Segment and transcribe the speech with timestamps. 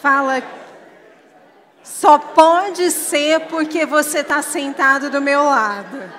[0.00, 0.42] Fala,
[1.82, 6.10] só pode ser porque você está sentado do meu lado.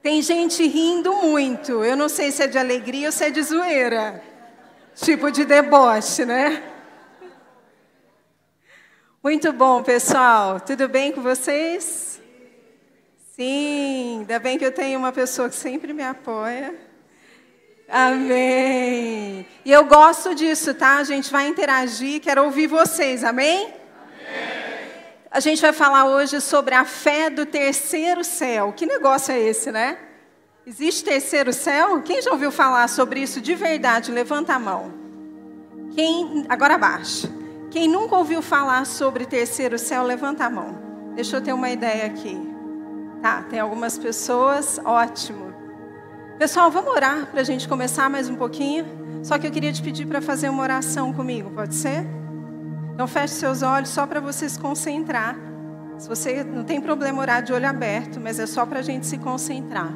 [0.00, 1.82] Tem gente rindo muito.
[1.82, 4.22] Eu não sei se é de alegria ou se é de zoeira.
[4.94, 6.62] Tipo de deboche, né?
[9.22, 10.60] Muito bom, pessoal.
[10.60, 12.13] Tudo bem com vocês?
[13.36, 16.72] Sim, ainda bem que eu tenho uma pessoa que sempre me apoia.
[17.88, 19.44] Amém.
[19.64, 20.98] E eu gosto disso, tá?
[20.98, 23.74] A gente vai interagir, quero ouvir vocês, amém?
[25.28, 28.72] A gente vai falar hoje sobre a fé do terceiro céu.
[28.72, 29.98] Que negócio é esse, né?
[30.64, 32.02] Existe terceiro céu?
[32.02, 34.12] Quem já ouviu falar sobre isso de verdade?
[34.12, 34.94] Levanta a mão.
[35.92, 37.28] Quem agora baixa.
[37.72, 40.78] Quem nunca ouviu falar sobre terceiro céu, levanta a mão.
[41.16, 42.53] Deixa eu ter uma ideia aqui.
[43.24, 45.50] Tá, tem algumas pessoas, ótimo.
[46.38, 48.84] Pessoal, vamos orar para a gente começar mais um pouquinho.
[49.22, 52.04] Só que eu queria te pedir para fazer uma oração comigo, pode ser?
[52.92, 55.38] Então feche seus olhos só para você se concentrar.
[55.96, 59.06] Se você não tem problema orar de olho aberto, mas é só para a gente
[59.06, 59.88] se concentrar.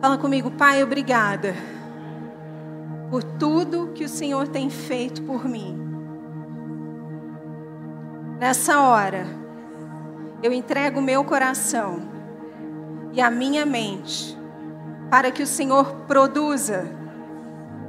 [0.00, 1.54] Fala comigo, Pai, obrigada
[3.10, 5.78] por tudo que o Senhor tem feito por mim.
[8.40, 9.41] Nessa hora,
[10.42, 12.00] eu entrego o meu coração
[13.12, 14.36] e a minha mente
[15.10, 16.84] para que o Senhor produza,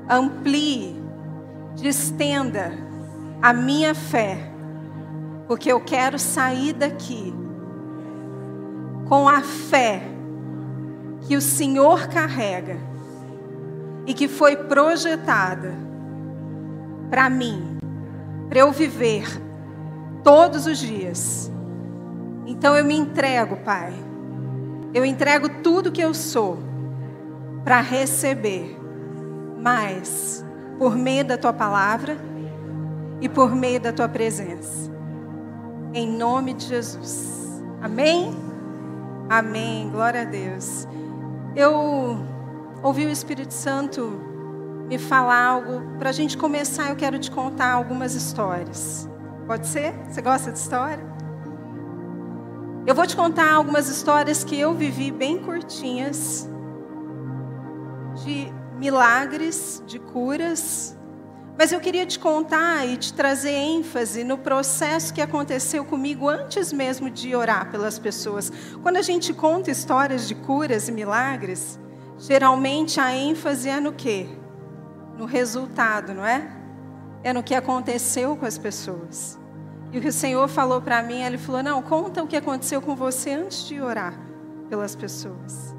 [0.09, 1.02] amplie,
[1.76, 2.74] distenda
[3.42, 4.38] a minha fé,
[5.48, 7.34] porque eu quero sair daqui
[9.08, 10.04] com a fé
[11.22, 12.78] que o Senhor carrega
[14.06, 15.74] e que foi projetada
[17.09, 17.78] para mim,
[18.50, 19.26] para eu viver
[20.24, 21.53] todos os dias.
[22.45, 23.94] Então eu me entrego, Pai.
[24.94, 26.59] Eu entrego tudo que eu sou
[27.63, 28.77] para receber
[29.58, 30.45] mais
[30.77, 32.17] por meio da tua palavra
[33.22, 34.91] e por meio da tua presença.
[35.94, 37.63] Em nome de Jesus.
[37.81, 38.35] Amém?
[39.29, 39.89] Amém.
[39.89, 40.88] Glória a Deus.
[41.56, 42.18] Eu
[42.81, 44.19] ouvi o Espírito Santo
[44.88, 45.97] me falar algo.
[45.97, 49.07] Para a gente começar, eu quero te contar algumas histórias.
[49.47, 49.94] Pode ser?
[50.09, 51.12] Você gosta de história?
[52.85, 56.49] Eu vou te contar algumas histórias que eu vivi bem curtinhas,
[58.25, 60.94] de milagres, de curas,
[61.57, 66.73] mas eu queria te contar e te trazer ênfase no processo que aconteceu comigo antes
[66.73, 68.51] mesmo de orar pelas pessoas.
[68.81, 71.79] Quando a gente conta histórias de curas e milagres,
[72.19, 74.27] geralmente a ênfase é no quê?
[75.17, 76.51] No resultado, não é?
[77.23, 79.41] É no que aconteceu com as pessoas.
[79.94, 82.81] E o que o Senhor falou para mim, ele falou: "Não, conta o que aconteceu
[82.81, 84.20] com você antes de orar
[84.68, 85.76] pelas pessoas".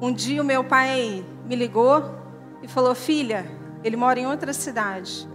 [0.00, 2.14] Um dia o meu pai me ligou
[2.62, 3.44] e falou: "Filha,
[3.82, 5.28] ele mora em outra cidade.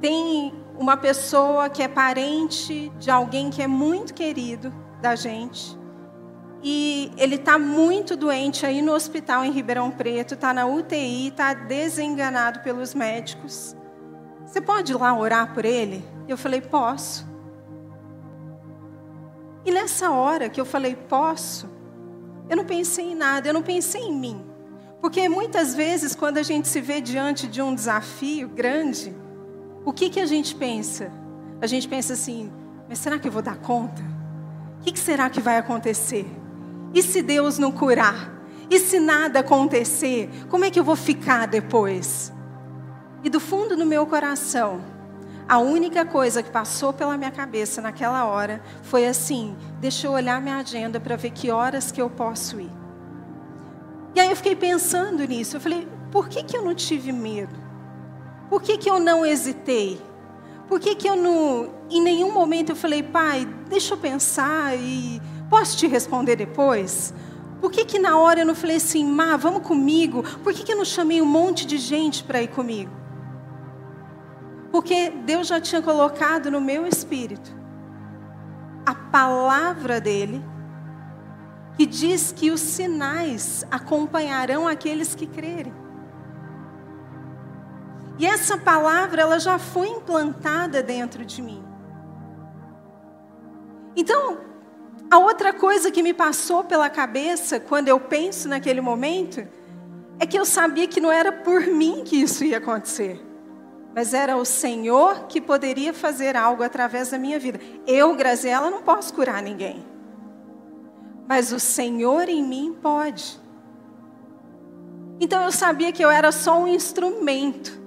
[0.00, 5.78] Tem uma pessoa que é parente de alguém que é muito querido da gente.
[6.60, 11.54] E ele está muito doente aí no hospital em Ribeirão Preto, está na UTI, está
[11.54, 13.76] desenganado pelos médicos.
[14.44, 16.04] Você pode ir lá orar por ele?
[16.28, 17.26] Eu falei, posso.
[19.64, 21.68] E nessa hora que eu falei, posso,
[22.48, 24.44] eu não pensei em nada, eu não pensei em mim.
[25.00, 29.14] Porque muitas vezes, quando a gente se vê diante de um desafio grande,
[29.84, 31.12] o que, que a gente pensa?
[31.60, 32.52] A gente pensa assim:
[32.88, 34.02] mas será que eu vou dar conta?
[34.78, 36.26] O que, que será que vai acontecer?
[36.92, 38.32] E se Deus não curar?
[38.68, 40.28] E se nada acontecer?
[40.48, 42.32] Como é que eu vou ficar depois?
[43.24, 44.82] E do fundo do meu coração,
[45.48, 50.40] a única coisa que passou pela minha cabeça naquela hora foi assim: deixa eu olhar
[50.40, 52.70] minha agenda para ver que horas que eu posso ir.
[54.14, 55.56] E aí eu fiquei pensando nisso.
[55.56, 57.54] Eu falei, por que, que eu não tive medo?
[58.48, 60.00] Por que, que eu não hesitei?
[60.68, 65.20] Por que, que eu não, em nenhum momento eu falei, pai, deixa eu pensar e
[65.48, 67.12] posso te responder depois?
[67.60, 70.22] Por que, que na hora eu não falei assim, Má, vamos comigo?
[70.42, 73.01] Por que, que eu não chamei um monte de gente para ir comigo?
[74.72, 77.54] Porque Deus já tinha colocado no meu espírito
[78.84, 80.42] a palavra dele
[81.76, 85.72] que diz que os sinais acompanharão aqueles que crerem.
[88.18, 91.64] E essa palavra ela já foi implantada dentro de mim.
[93.96, 94.38] Então,
[95.10, 99.46] a outra coisa que me passou pela cabeça quando eu penso naquele momento
[100.18, 103.20] é que eu sabia que não era por mim que isso ia acontecer,
[103.94, 107.60] mas era o Senhor que poderia fazer algo através da minha vida.
[107.86, 109.92] Eu, Graziela, não posso curar ninguém
[111.32, 113.40] mas o Senhor em mim pode.
[115.18, 117.80] Então eu sabia que eu era só um instrumento.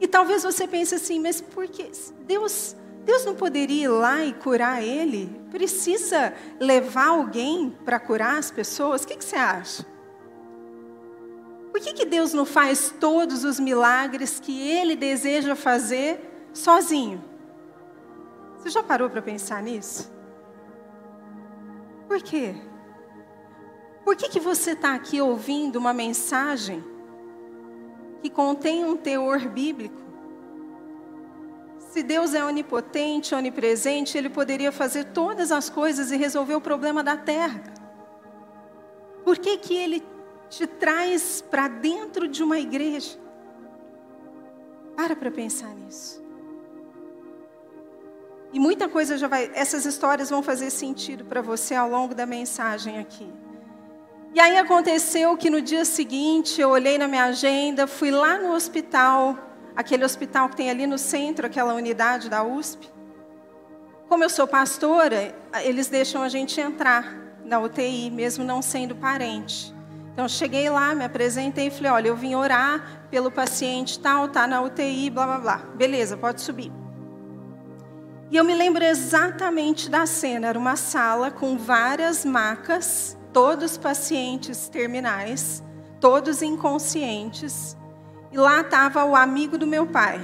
[0.00, 1.90] E talvez você pense assim, mas por que
[2.26, 5.28] Deus, Deus não poderia ir lá e curar ele?
[5.50, 9.02] Precisa levar alguém para curar as pessoas?
[9.02, 9.84] O que, que você acha?
[11.78, 17.22] Por que, que Deus não faz todos os milagres que Ele deseja fazer sozinho?
[18.56, 20.12] Você já parou para pensar nisso?
[22.08, 22.56] Por quê?
[24.04, 26.84] Por que, que você está aqui ouvindo uma mensagem
[28.22, 30.02] que contém um teor bíblico?
[31.90, 37.04] Se Deus é onipotente, onipresente, Ele poderia fazer todas as coisas e resolver o problema
[37.04, 37.62] da terra.
[39.24, 40.17] Por que, que Ele
[40.48, 43.18] te traz para dentro de uma igreja?
[44.96, 46.22] Para para pensar nisso.
[48.52, 52.24] E muita coisa já vai, essas histórias vão fazer sentido para você ao longo da
[52.24, 53.30] mensagem aqui.
[54.34, 58.52] E aí aconteceu que no dia seguinte eu olhei na minha agenda, fui lá no
[58.52, 59.36] hospital,
[59.76, 62.88] aquele hospital que tem ali no centro, aquela unidade da USP.
[64.08, 67.14] Como eu sou pastora, eles deixam a gente entrar
[67.44, 69.77] na UTI, mesmo não sendo parente.
[70.18, 74.48] Então cheguei lá, me apresentei e falei: olha, eu vim orar pelo paciente tal, tá
[74.48, 75.56] na UTI, blá blá blá.
[75.76, 76.72] Beleza, pode subir.
[78.28, 80.48] E eu me lembro exatamente da cena.
[80.48, 85.62] Era uma sala com várias macas todos pacientes terminais,
[86.00, 87.76] todos inconscientes.
[88.32, 90.20] E lá estava o amigo do meu pai.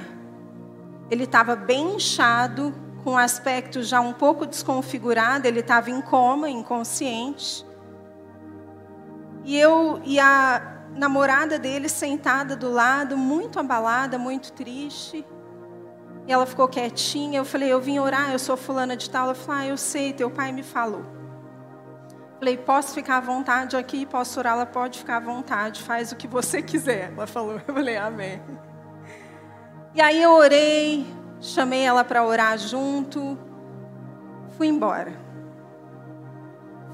[1.09, 2.75] Ele estava bem inchado,
[3.05, 7.65] com aspecto já um pouco desconfigurado, ele estava em coma, inconsciente.
[9.45, 15.25] E eu e a namorada dele sentada do lado, muito abalada, muito triste.
[16.27, 17.39] E ela ficou quietinha.
[17.39, 19.27] Eu falei: Eu vim orar, eu sou fulana de tal.
[19.27, 21.05] Ela falou: Ah, eu sei, teu pai me falou.
[22.39, 24.05] Falei, posso ficar à vontade aqui?
[24.05, 24.53] Posso orar?
[24.53, 27.11] Ela pode ficar à vontade, faz o que você quiser.
[27.17, 28.43] Ela falou, eu falei, amém.
[29.95, 31.07] E aí eu orei,
[31.41, 33.39] chamei ela para orar junto,
[34.59, 35.24] fui embora.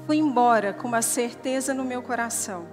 [0.05, 2.65] Fui embora com uma certeza no meu coração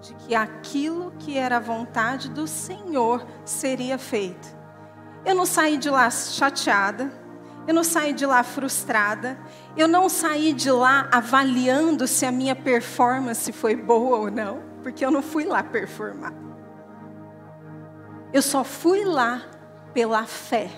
[0.00, 4.54] de que aquilo que era a vontade do Senhor seria feito.
[5.24, 7.10] Eu não saí de lá chateada,
[7.66, 9.36] eu não saí de lá frustrada,
[9.76, 15.04] eu não saí de lá avaliando se a minha performance foi boa ou não, porque
[15.04, 16.32] eu não fui lá performar.
[18.32, 19.42] Eu só fui lá
[19.92, 20.70] pela fé.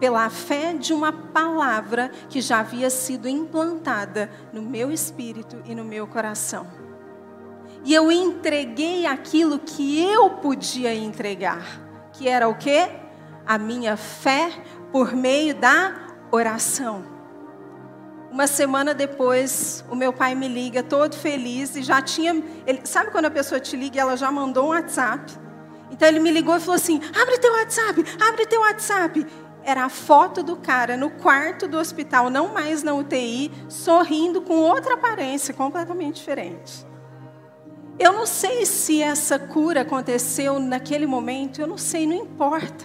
[0.00, 5.84] Pela fé de uma palavra que já havia sido implantada no meu espírito e no
[5.84, 6.66] meu coração.
[7.84, 11.80] E eu entreguei aquilo que eu podia entregar,
[12.12, 12.90] que era o quê?
[13.46, 14.50] A minha fé
[14.90, 15.94] por meio da
[16.30, 17.04] oração.
[18.30, 22.42] Uma semana depois, o meu pai me liga todo feliz e já tinha.
[22.66, 25.32] Ele, sabe quando a pessoa te liga e ela já mandou um WhatsApp?
[25.90, 29.26] Então ele me ligou e falou assim: abre teu WhatsApp, abre teu WhatsApp.
[29.70, 34.54] Era a foto do cara no quarto do hospital, não mais na UTI, sorrindo com
[34.54, 36.84] outra aparência completamente diferente.
[37.96, 42.84] Eu não sei se essa cura aconteceu naquele momento, eu não sei, não importa.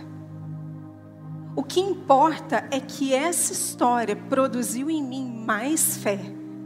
[1.56, 6.20] O que importa é que essa história produziu em mim mais fé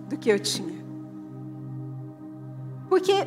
[0.09, 0.83] do que eu tinha.
[2.89, 3.25] Porque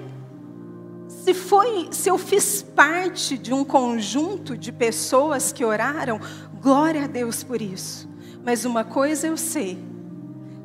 [1.09, 6.21] se foi, se eu fiz parte de um conjunto de pessoas que oraram,
[6.63, 8.09] glória a Deus por isso.
[8.45, 9.79] Mas uma coisa eu sei,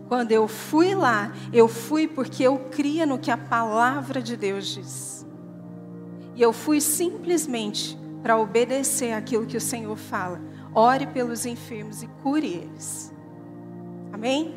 [0.07, 4.67] quando eu fui lá, eu fui porque eu cria no que a palavra de Deus
[4.67, 5.25] diz.
[6.35, 10.39] E eu fui simplesmente para obedecer aquilo que o Senhor fala
[10.77, 13.11] ore pelos enfermos e cure eles.
[14.13, 14.55] Amém?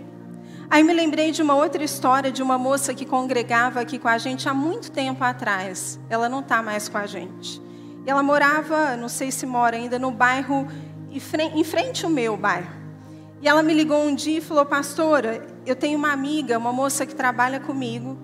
[0.68, 4.18] Aí me lembrei de uma outra história de uma moça que congregava aqui com a
[4.18, 5.98] gente há muito tempo atrás.
[6.10, 7.60] Ela não está mais com a gente.
[8.06, 10.68] E ela morava, não sei se mora ainda, no bairro
[11.10, 12.80] em frente ao meu bairro.
[13.42, 17.06] E ela me ligou um dia e falou: Pastora, eu tenho uma amiga, uma moça
[17.06, 18.18] que trabalha comigo,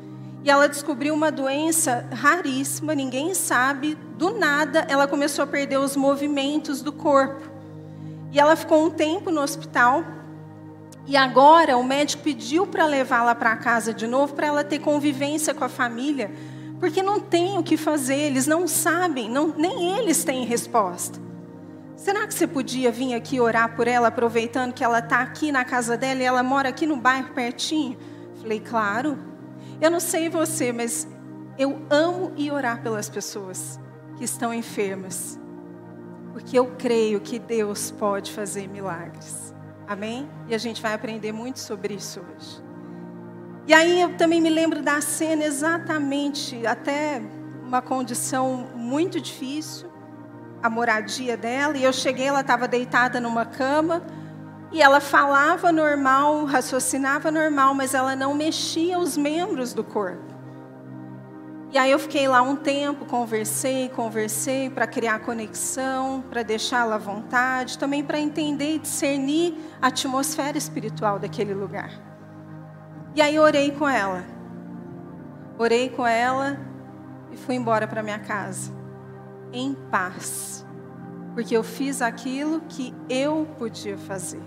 [0.44, 3.96] e ela descobriu uma doença raríssima, ninguém sabe.
[4.16, 7.50] Do nada, ela começou a perder os movimentos do corpo.
[8.32, 10.04] E ela ficou um tempo no hospital.
[11.06, 15.54] E agora o médico pediu para levá-la para casa de novo, para ela ter convivência
[15.54, 16.30] com a família,
[16.78, 21.18] porque não tem o que fazer, eles não sabem, não, nem eles têm resposta.
[21.96, 25.64] Será que você podia vir aqui orar por ela, aproveitando que ela está aqui na
[25.64, 27.98] casa dela e ela mora aqui no bairro pertinho?
[28.40, 29.18] Falei, claro.
[29.80, 31.08] Eu não sei você, mas
[31.58, 33.80] eu amo ir orar pelas pessoas
[34.16, 35.38] que estão enfermas
[36.36, 39.54] porque eu creio que Deus pode fazer milagres.
[39.88, 40.28] Amém?
[40.46, 42.62] E a gente vai aprender muito sobre isso hoje.
[43.66, 47.22] E aí eu também me lembro da cena exatamente, até
[47.64, 49.88] uma condição muito difícil,
[50.62, 54.02] a moradia dela, e eu cheguei, ela estava deitada numa cama,
[54.72, 60.34] e ela falava normal, raciocinava normal, mas ela não mexia os membros do corpo.
[61.72, 66.98] E aí eu fiquei lá um tempo, conversei, conversei para criar conexão, para deixá-la à
[66.98, 71.90] vontade, também para entender e discernir a atmosfera espiritual daquele lugar.
[73.14, 74.24] E aí orei com ela.
[75.58, 76.58] Orei com ela
[77.32, 78.75] e fui embora para minha casa
[79.52, 80.64] em paz.
[81.34, 84.42] Porque eu fiz aquilo que eu podia fazer.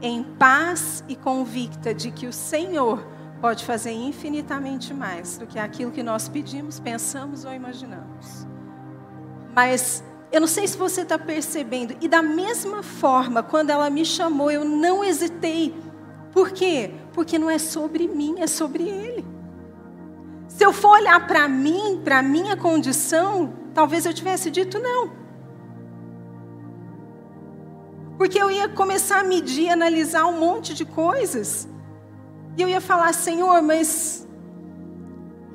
[0.00, 3.04] Em paz e convicta de que o Senhor
[3.40, 8.46] pode fazer infinitamente mais do que aquilo que nós pedimos, pensamos ou imaginamos.
[9.54, 10.02] Mas
[10.32, 14.50] eu não sei se você está percebendo, e da mesma forma, quando ela me chamou,
[14.50, 15.74] eu não hesitei.
[16.32, 16.90] Por quê?
[17.12, 19.24] Porque não é sobre mim, é sobre Ele.
[20.48, 25.10] Se eu for olhar para mim, para a minha condição, talvez eu tivesse dito não.
[28.16, 31.68] Porque eu ia começar a medir, analisar um monte de coisas.
[32.56, 34.26] E eu ia falar, Senhor, mas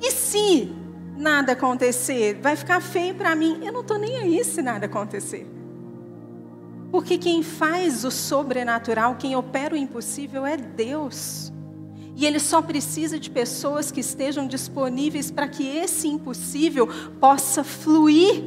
[0.02, 0.74] e se
[1.18, 2.38] nada acontecer?
[2.42, 3.62] Vai ficar feio para mim.
[3.66, 5.48] Eu não estou nem aí se nada acontecer.
[6.92, 11.54] Porque quem faz o sobrenatural, quem opera o impossível é Deus.
[12.20, 16.86] E Ele só precisa de pessoas que estejam disponíveis para que esse impossível
[17.18, 18.44] possa fluir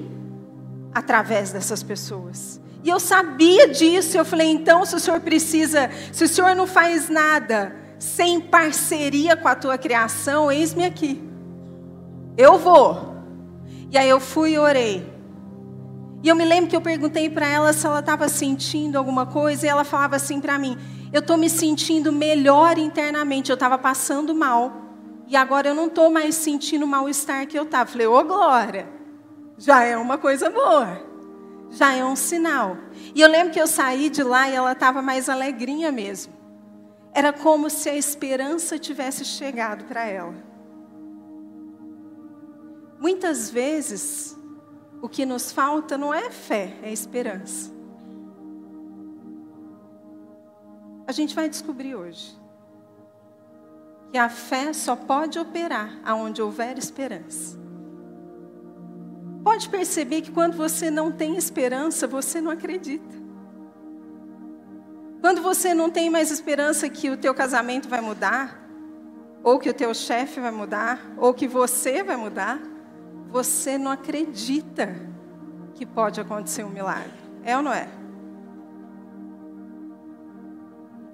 [0.92, 2.60] através dessas pessoas.
[2.84, 6.66] E eu sabia disso, eu falei, então, se o Senhor precisa, se o Senhor não
[6.66, 11.22] faz nada, sem parceria com a tua criação, eis-me aqui.
[12.36, 13.16] Eu vou.
[13.90, 15.10] E aí eu fui e orei.
[16.22, 19.64] E eu me lembro que eu perguntei para ela se ela estava sentindo alguma coisa,
[19.64, 20.76] e ela falava assim para mim:
[21.12, 23.50] Eu estou me sentindo melhor internamente.
[23.50, 24.72] Eu estava passando mal.
[25.28, 27.90] E agora eu não estou mais sentindo o mal-estar que eu estava.
[27.90, 28.88] Falei, ô oh, glória,
[29.58, 31.00] já é uma coisa boa.
[31.70, 32.76] Já é um sinal.
[33.14, 36.32] E eu lembro que eu saí de lá e ela estava mais alegrinha mesmo.
[37.14, 40.34] Era como se a esperança tivesse chegado para ela.
[42.98, 44.38] Muitas vezes,
[45.02, 47.70] o que nos falta não é fé, é esperança.
[51.06, 52.40] A gente vai descobrir hoje
[54.10, 57.58] que a fé só pode operar aonde houver esperança.
[59.42, 63.22] Pode perceber que quando você não tem esperança, você não acredita.
[65.20, 68.60] Quando você não tem mais esperança que o teu casamento vai mudar,
[69.42, 72.60] ou que o teu chefe vai mudar, ou que você vai mudar,
[73.30, 74.94] você não acredita
[75.74, 77.12] que pode acontecer um milagre.
[77.42, 78.01] É ou não é?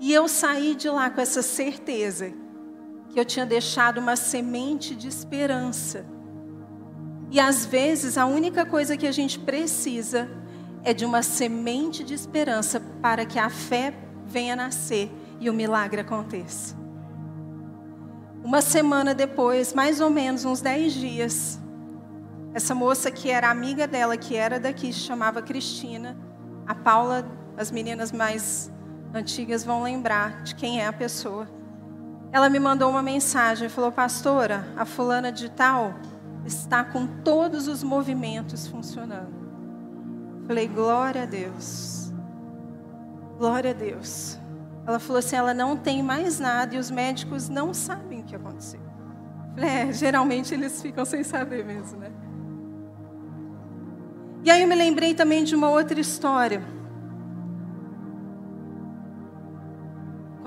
[0.00, 2.32] E eu saí de lá com essa certeza
[3.10, 6.06] que eu tinha deixado uma semente de esperança.
[7.30, 10.28] E às vezes a única coisa que a gente precisa
[10.84, 13.92] é de uma semente de esperança para que a fé
[14.26, 16.76] venha nascer e o milagre aconteça.
[18.44, 21.60] Uma semana depois, mais ou menos uns dez dias,
[22.54, 26.16] essa moça que era amiga dela, que era daqui, se chamava Cristina.
[26.66, 27.26] A Paula,
[27.56, 28.70] as meninas mais
[29.12, 31.48] antigas vão lembrar de quem é a pessoa.
[32.30, 35.94] Ela me mandou uma mensagem e falou: Pastora, a fulana de tal
[36.44, 39.38] está com todos os movimentos funcionando.
[40.46, 42.10] Falei, glória a Deus.
[43.36, 44.38] Glória a Deus.
[44.86, 48.34] Ela falou assim: ela não tem mais nada e os médicos não sabem o que
[48.34, 48.80] aconteceu.
[49.54, 52.10] Falei, é, geralmente eles ficam sem saber mesmo, né?
[54.42, 56.62] E aí eu me lembrei também de uma outra história.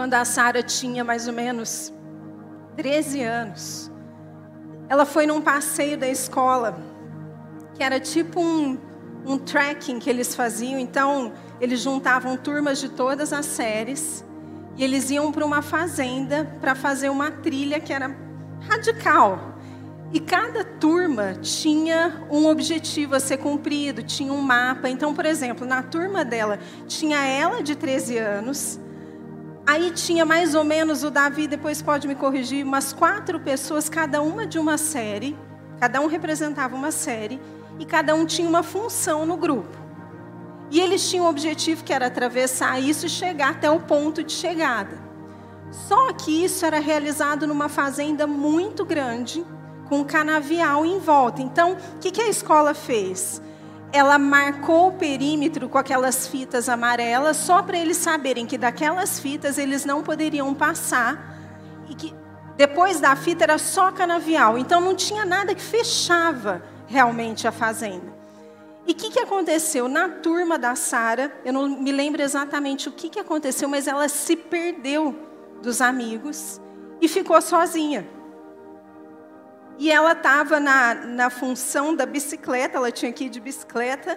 [0.01, 1.93] Quando a Sara tinha mais ou menos
[2.75, 3.91] 13 anos,
[4.89, 6.75] ela foi num passeio da escola,
[7.75, 8.79] que era tipo um
[9.23, 10.79] um tracking que eles faziam.
[10.79, 14.25] Então, eles juntavam turmas de todas as séries
[14.75, 18.09] e eles iam para uma fazenda para fazer uma trilha que era
[18.61, 19.53] radical.
[20.11, 24.89] E cada turma tinha um objetivo a ser cumprido, tinha um mapa.
[24.89, 28.79] Então, por exemplo, na turma dela, tinha ela de 13 anos,
[29.65, 34.21] aí tinha mais ou menos o Davi, depois pode me corrigir, umas quatro pessoas, cada
[34.21, 35.37] uma de uma série,
[35.79, 37.39] cada um representava uma série
[37.79, 39.77] e cada um tinha uma função no grupo.
[40.69, 44.31] E eles tinham um objetivo que era atravessar isso e chegar até o ponto de
[44.31, 44.97] chegada.
[45.69, 49.45] Só que isso era realizado numa fazenda muito grande,
[49.89, 51.41] com canavial em volta.
[51.41, 53.41] Então, o que, que a escola fez?
[53.93, 59.57] Ela marcou o perímetro com aquelas fitas amarelas, só para eles saberem que daquelas fitas
[59.57, 61.37] eles não poderiam passar
[61.89, 62.13] e que
[62.55, 68.13] Depois da fita era só canavial, então não tinha nada que fechava realmente a fazenda.
[68.85, 69.87] E o que, que aconteceu?
[69.87, 74.07] Na turma da Sara, eu não me lembro exatamente o que, que aconteceu, mas ela
[74.09, 75.15] se perdeu
[75.61, 76.59] dos amigos
[76.99, 78.07] e ficou sozinha.
[79.81, 84.15] E ela estava na, na função da bicicleta, ela tinha que ir de bicicleta.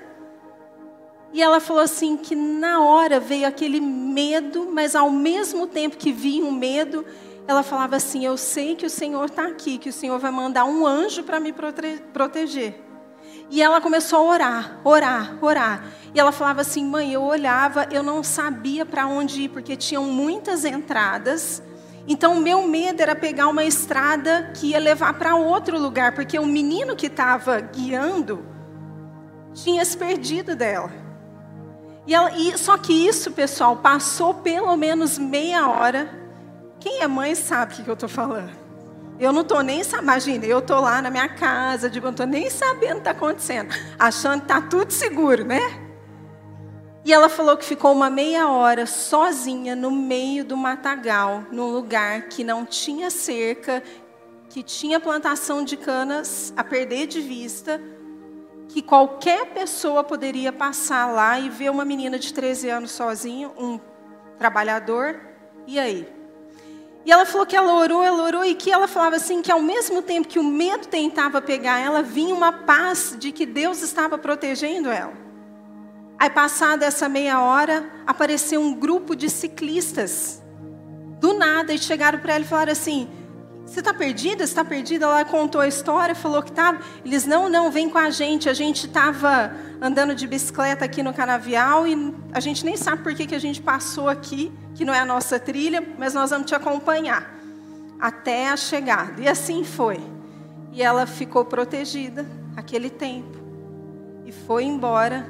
[1.32, 6.12] E ela falou assim que na hora veio aquele medo, mas ao mesmo tempo que
[6.12, 7.02] vinha o medo,
[7.48, 10.66] ela falava assim: Eu sei que o Senhor está aqui, que o Senhor vai mandar
[10.66, 12.78] um anjo para me proteger.
[13.48, 15.86] E ela começou a orar, orar, orar.
[16.14, 20.04] E ela falava assim: Mãe, eu olhava, eu não sabia para onde ir, porque tinham
[20.04, 21.62] muitas entradas.
[22.06, 26.38] Então, o meu medo era pegar uma estrada que ia levar para outro lugar, porque
[26.38, 28.44] o menino que estava guiando
[29.54, 30.90] tinha se perdido dela.
[32.06, 36.22] E, ela, e só que isso, pessoal, passou pelo menos meia hora
[36.84, 38.52] quem é mãe sabe o que eu estou falando.
[39.18, 42.26] Eu não estou nem sabendo, imagina, eu estou lá na minha casa, digo, não estou
[42.26, 45.83] nem sabendo o que está acontecendo, achando que está tudo seguro, né?
[47.04, 52.28] E ela falou que ficou uma meia hora sozinha no meio do matagal, num lugar
[52.28, 53.82] que não tinha cerca,
[54.48, 57.78] que tinha plantação de canas a perder de vista,
[58.68, 63.78] que qualquer pessoa poderia passar lá e ver uma menina de 13 anos sozinha, um
[64.38, 65.20] trabalhador,
[65.66, 66.08] e aí?
[67.04, 69.60] E ela falou que ela orou, ela orou, e que ela falava assim: que ao
[69.60, 74.16] mesmo tempo que o medo tentava pegar ela, vinha uma paz de que Deus estava
[74.16, 75.23] protegendo ela.
[76.18, 80.42] Aí, passada essa meia hora, apareceu um grupo de ciclistas,
[81.20, 83.08] do nada, e chegaram para ela e falaram assim:
[83.66, 84.38] Você está perdida?
[84.38, 85.06] Você está perdida?
[85.06, 86.80] Ela contou a história, falou que estava.
[87.04, 88.48] Eles: Não, não, vem com a gente.
[88.48, 93.14] A gente estava andando de bicicleta aqui no canavial e a gente nem sabe por
[93.14, 96.46] que, que a gente passou aqui que não é a nossa trilha, mas nós vamos
[96.46, 97.34] te acompanhar
[98.00, 99.22] até a chegada.
[99.22, 100.00] E assim foi.
[100.72, 103.38] E ela ficou protegida aquele tempo.
[104.26, 105.26] E foi embora.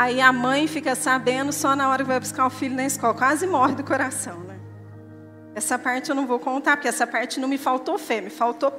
[0.00, 3.12] Aí a mãe fica sabendo só na hora que vai buscar o filho na escola.
[3.12, 4.58] Quase morre do coração, né?
[5.54, 8.72] Essa parte eu não vou contar, porque essa parte não me faltou fé, me faltou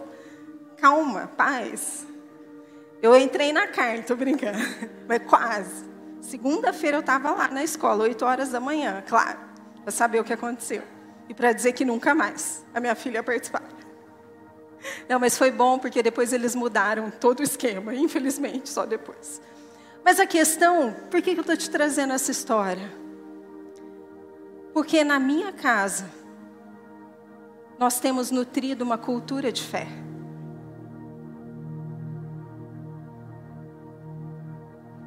[0.78, 2.08] calma, paz.
[3.04, 4.58] Eu entrei na carne, tô brincando,
[5.08, 5.86] mas quase.
[6.22, 9.52] Segunda-feira eu estava lá na escola, 8 horas da manhã, claro
[9.84, 10.84] para saber o que aconteceu
[11.28, 13.64] e para dizer que nunca mais a minha filha participar.
[15.08, 19.42] Não, mas foi bom porque depois eles mudaram todo o esquema, infelizmente, só depois.
[20.04, 22.92] Mas a questão, por que eu estou te trazendo essa história?
[24.74, 26.10] Porque na minha casa,
[27.78, 29.88] nós temos nutrido uma cultura de fé.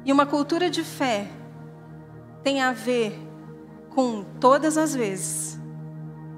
[0.05, 1.27] E uma cultura de fé
[2.43, 3.19] tem a ver
[3.89, 5.59] com todas as vezes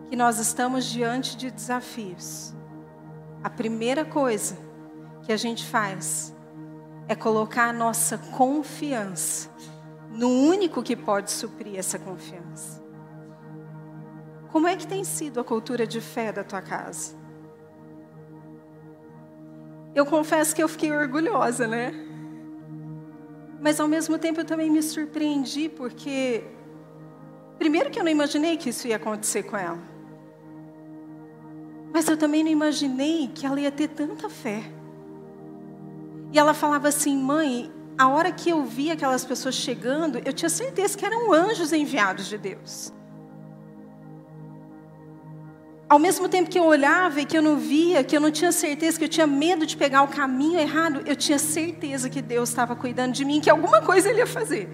[0.10, 2.54] que nós estamos diante de desafios,
[3.44, 4.58] a primeira coisa
[5.24, 6.34] que a gente faz
[7.08, 9.50] é colocar a nossa confiança
[10.12, 12.84] no único que pode suprir essa confiança.
[14.52, 17.16] Como é que tem sido a cultura de fé da tua casa?
[19.94, 21.94] Eu confesso que eu fiquei orgulhosa, né?
[23.60, 26.44] Mas ao mesmo tempo eu também me surpreendi porque
[27.58, 29.80] Primeiro que eu não imaginei que isso ia acontecer com ela.
[31.92, 34.64] Mas eu também não imaginei que ela ia ter tanta fé.
[36.32, 40.50] E ela falava assim, mãe, a hora que eu vi aquelas pessoas chegando, eu tinha
[40.50, 42.94] certeza que eram anjos enviados de Deus.
[45.90, 48.52] Ao mesmo tempo que eu olhava e que eu não via, que eu não tinha
[48.52, 52.50] certeza, que eu tinha medo de pegar o caminho errado, eu tinha certeza que Deus
[52.50, 54.70] estava cuidando de mim, que alguma coisa Ele ia fazer.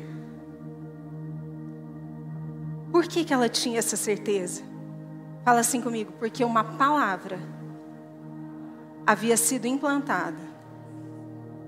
[2.91, 4.63] Por que, que ela tinha essa certeza?
[5.45, 7.39] Fala assim comigo, porque uma palavra
[9.05, 10.52] havia sido implantada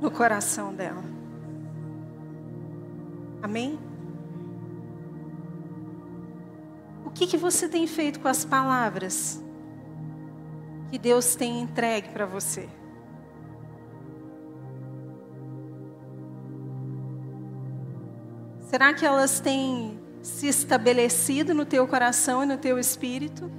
[0.02, 1.04] no coração dela.
[3.42, 3.80] Amém?
[7.06, 9.42] O que, que você tem feito com as palavras
[10.92, 12.68] que Deus tem entregue para você?
[18.62, 23.50] Será que elas têm se estabelecido no teu coração e no teu espírito?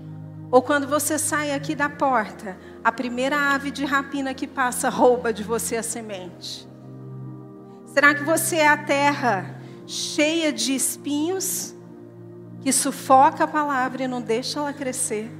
[0.51, 5.33] Ou quando você sai aqui da porta, a primeira ave de rapina que passa rouba
[5.33, 6.69] de você a semente?
[7.87, 11.75] Será que você é a terra cheia de espinhos
[12.61, 15.31] que sufoca a palavra e não deixa ela crescer?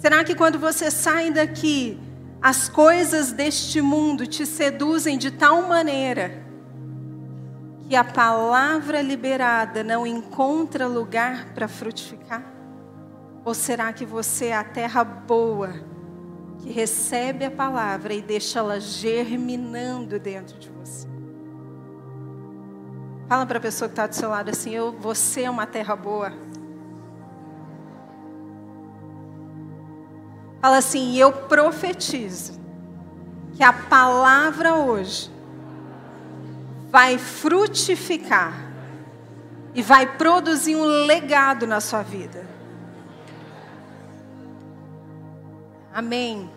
[0.00, 1.98] Será que quando você sai daqui,
[2.40, 6.44] as coisas deste mundo te seduzem de tal maneira
[7.88, 12.55] que a palavra liberada não encontra lugar para frutificar?
[13.46, 15.72] Ou será que você é a terra boa,
[16.58, 21.06] que recebe a palavra e deixa ela germinando dentro de você?
[23.28, 25.94] Fala para a pessoa que está do seu lado assim: eu, você é uma terra
[25.94, 26.32] boa.
[30.60, 32.60] Fala assim: eu profetizo
[33.54, 35.30] que a palavra hoje
[36.90, 38.54] vai frutificar
[39.72, 42.55] e vai produzir um legado na sua vida.
[45.96, 46.50] Amém.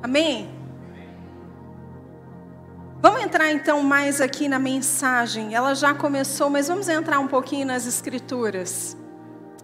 [0.00, 0.48] Amém.
[3.00, 5.56] Vamos entrar então mais aqui na mensagem.
[5.56, 8.96] Ela já começou, mas vamos entrar um pouquinho nas escrituras.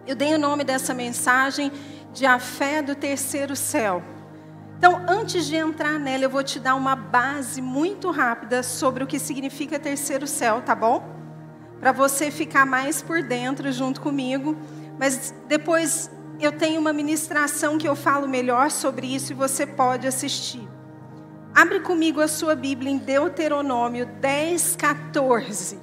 [0.05, 1.71] Eu dei o nome dessa mensagem
[2.11, 4.03] de A Fé do Terceiro Céu.
[4.77, 9.07] Então, antes de entrar nela, eu vou te dar uma base muito rápida sobre o
[9.07, 11.01] que significa terceiro céu, tá bom?
[11.79, 14.57] Para você ficar mais por dentro junto comigo.
[14.99, 16.11] Mas depois
[16.45, 20.67] eu tenho uma ministração que eu falo melhor sobre isso e você pode assistir.
[21.53, 25.79] Abre comigo a sua Bíblia em Deuteronômio 10, 14.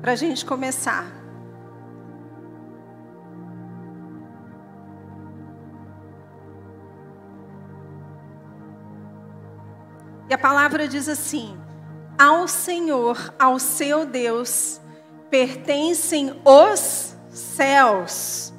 [0.00, 1.06] Para a gente começar.
[10.28, 11.56] E a palavra diz assim:
[12.18, 14.80] Ao Senhor, ao seu Deus,
[15.30, 18.52] pertencem os céus,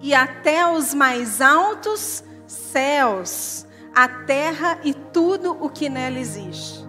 [0.00, 6.84] e até os mais altos céus, a terra e tudo o que nela existe.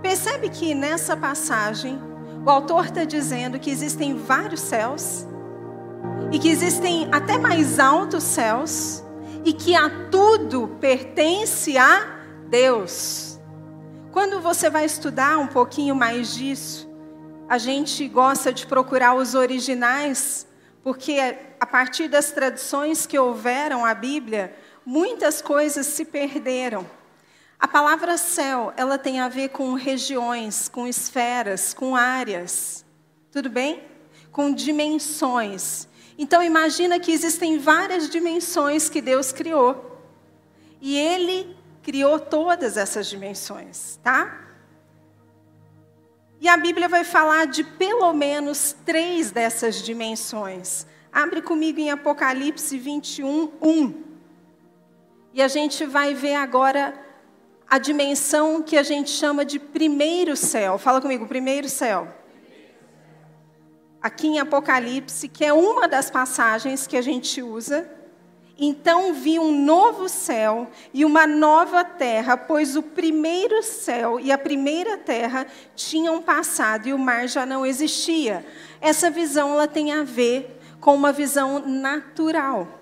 [0.00, 1.98] Percebe que nessa passagem,
[2.44, 5.26] o autor está dizendo que existem vários céus,
[6.30, 9.02] e que existem até mais altos céus,
[9.44, 12.06] e que a tudo pertence a
[12.48, 13.40] Deus.
[14.12, 16.88] Quando você vai estudar um pouquinho mais disso,
[17.48, 20.46] a gente gosta de procurar os originais,
[20.84, 21.16] porque
[21.58, 26.88] a partir das tradições que houveram a Bíblia, muitas coisas se perderam.
[27.58, 32.84] A palavra céu, ela tem a ver com regiões, com esferas, com áreas.
[33.32, 33.82] Tudo bem?
[34.30, 35.88] Com dimensões.
[36.18, 39.98] Então imagina que existem várias dimensões que Deus criou.
[40.82, 44.43] E ele criou todas essas dimensões, tá?
[46.40, 50.86] E a Bíblia vai falar de pelo menos três dessas dimensões.
[51.12, 54.04] Abre comigo em Apocalipse 21, 1.
[55.32, 56.94] E a gente vai ver agora
[57.68, 60.78] a dimensão que a gente chama de primeiro céu.
[60.78, 62.08] Fala comigo, primeiro céu.
[64.02, 67.90] Aqui em Apocalipse, que é uma das passagens que a gente usa.
[68.58, 74.38] Então vi um novo céu e uma nova terra, pois o primeiro céu e a
[74.38, 78.46] primeira terra tinham passado e o mar já não existia.
[78.80, 82.80] Essa visão ela tem a ver com uma visão natural.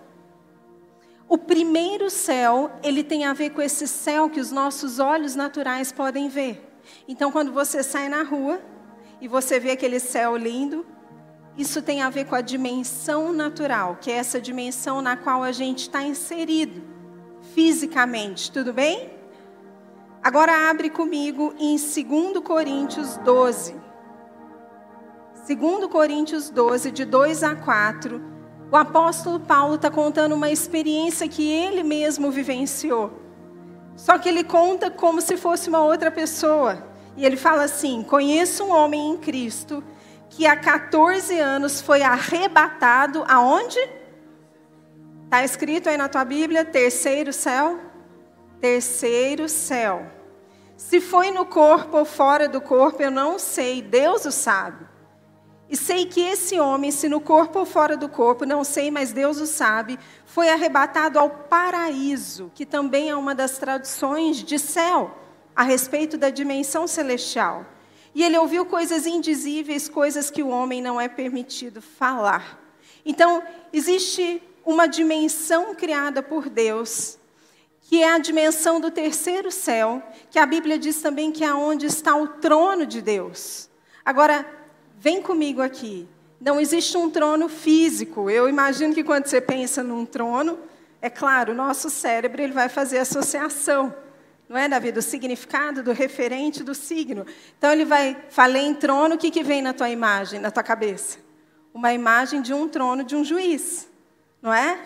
[1.27, 5.91] O primeiro céu, ele tem a ver com esse céu que os nossos olhos naturais
[5.91, 6.63] podem ver.
[7.09, 8.61] Então, quando você sai na rua
[9.19, 10.85] e você vê aquele céu lindo,
[11.57, 15.53] isso tem a ver com a dimensão natural, que é essa dimensão na qual a
[15.53, 16.83] gente está inserido
[17.55, 19.11] fisicamente, tudo bem?
[20.23, 23.75] Agora abre comigo em 2 Coríntios 12.
[25.47, 28.23] 2 Coríntios 12, de 2 a 4,
[28.71, 33.21] o apóstolo Paulo está contando uma experiência que ele mesmo vivenciou.
[33.97, 36.87] Só que ele conta como se fosse uma outra pessoa.
[37.17, 39.85] E ele fala assim: Conheço um homem em Cristo
[40.33, 43.79] que há 14 anos foi arrebatado aonde?
[45.25, 47.79] Está escrito aí na tua Bíblia, terceiro céu?
[48.59, 50.07] Terceiro céu.
[50.75, 54.87] Se foi no corpo ou fora do corpo, eu não sei, Deus o sabe.
[55.69, 59.13] E sei que esse homem, se no corpo ou fora do corpo, não sei, mas
[59.13, 65.11] Deus o sabe, foi arrebatado ao paraíso, que também é uma das traduções de céu,
[65.55, 67.67] a respeito da dimensão celestial.
[68.15, 72.61] E ele ouviu coisas indizíveis, coisas que o homem não é permitido falar.
[73.05, 77.19] Então, existe uma dimensão criada por Deus,
[77.81, 81.87] que é a dimensão do terceiro céu, que a Bíblia diz também que é onde
[81.87, 83.69] está o trono de Deus.
[84.05, 84.47] Agora,
[84.99, 86.09] vem comigo aqui.
[86.41, 88.29] Não existe um trono físico.
[88.29, 90.59] Eu imagino que quando você pensa num trono,
[91.01, 93.95] é claro, o nosso cérebro ele vai fazer associação
[94.53, 94.93] não é, Davi?
[94.93, 97.25] Do significado, do referente, do signo.
[97.57, 100.63] Então ele vai, falei em trono, o que, que vem na tua imagem, na tua
[100.63, 101.17] cabeça?
[101.73, 103.89] Uma imagem de um trono de um juiz,
[104.43, 104.79] não é?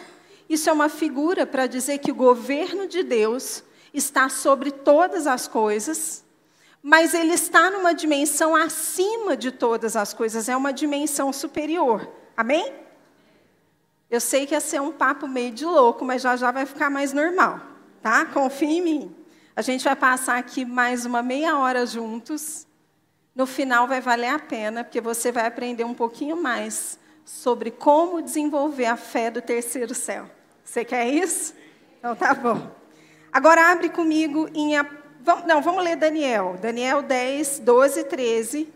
[0.48, 5.48] Isso é uma figura para dizer que o governo de Deus está sobre todas as
[5.48, 6.24] coisas,
[6.80, 12.08] mas ele está numa dimensão acima de todas as coisas, é uma dimensão superior.
[12.36, 12.72] Amém?
[14.08, 16.88] Eu sei que ia ser um papo meio de louco, mas já já vai ficar
[16.88, 17.60] mais normal,
[18.00, 18.26] tá?
[18.26, 19.25] Confie em mim.
[19.56, 22.66] A gente vai passar aqui mais uma meia hora juntos.
[23.34, 28.20] No final vai valer a pena, porque você vai aprender um pouquinho mais sobre como
[28.20, 30.30] desenvolver a fé do terceiro céu.
[30.62, 31.54] Você quer isso?
[31.98, 32.70] Então tá bom.
[33.32, 34.72] Agora abre comigo em.
[35.46, 36.58] Não, vamos ler Daniel.
[36.60, 38.68] Daniel 10, 12 e 13.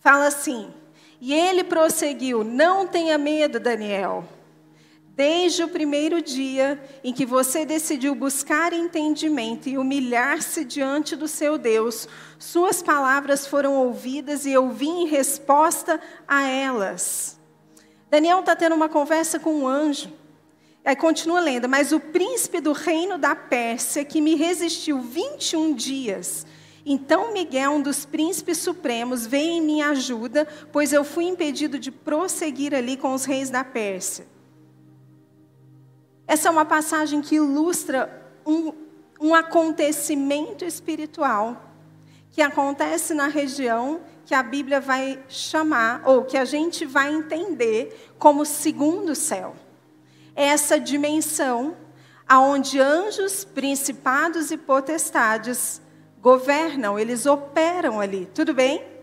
[0.00, 0.70] Fala assim.
[1.18, 4.22] E ele prosseguiu: Não tenha medo, Daniel.
[5.16, 11.56] Desde o primeiro dia em que você decidiu buscar entendimento e humilhar-se diante do seu
[11.56, 17.38] Deus, suas palavras foram ouvidas e eu vim em resposta a elas.
[18.10, 20.12] Daniel está tendo uma conversa com um anjo.
[20.84, 26.44] Aí continua lendo, mas o príncipe do reino da Pérsia, que me resistiu 21 dias,
[26.84, 31.90] então Miguel, um dos príncipes supremos, veio em minha ajuda, pois eu fui impedido de
[31.90, 34.33] prosseguir ali com os reis da Pérsia.
[36.26, 38.72] Essa é uma passagem que ilustra um,
[39.20, 41.70] um acontecimento espiritual
[42.30, 48.12] que acontece na região que a Bíblia vai chamar, ou que a gente vai entender
[48.18, 49.54] como segundo céu.
[50.34, 51.76] É essa dimensão
[52.26, 55.80] aonde anjos, principados e potestades
[56.20, 58.26] governam, eles operam ali.
[58.34, 58.93] Tudo bem?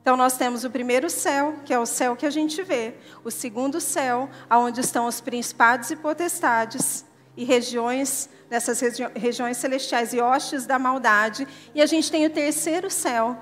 [0.00, 3.30] Então nós temos o primeiro céu, que é o céu que a gente vê, o
[3.30, 7.04] segundo céu, aonde estão os principados e potestades
[7.36, 12.30] e regiões dessas regi regiões celestiais e hostes da maldade, e a gente tem o
[12.30, 13.36] terceiro céu,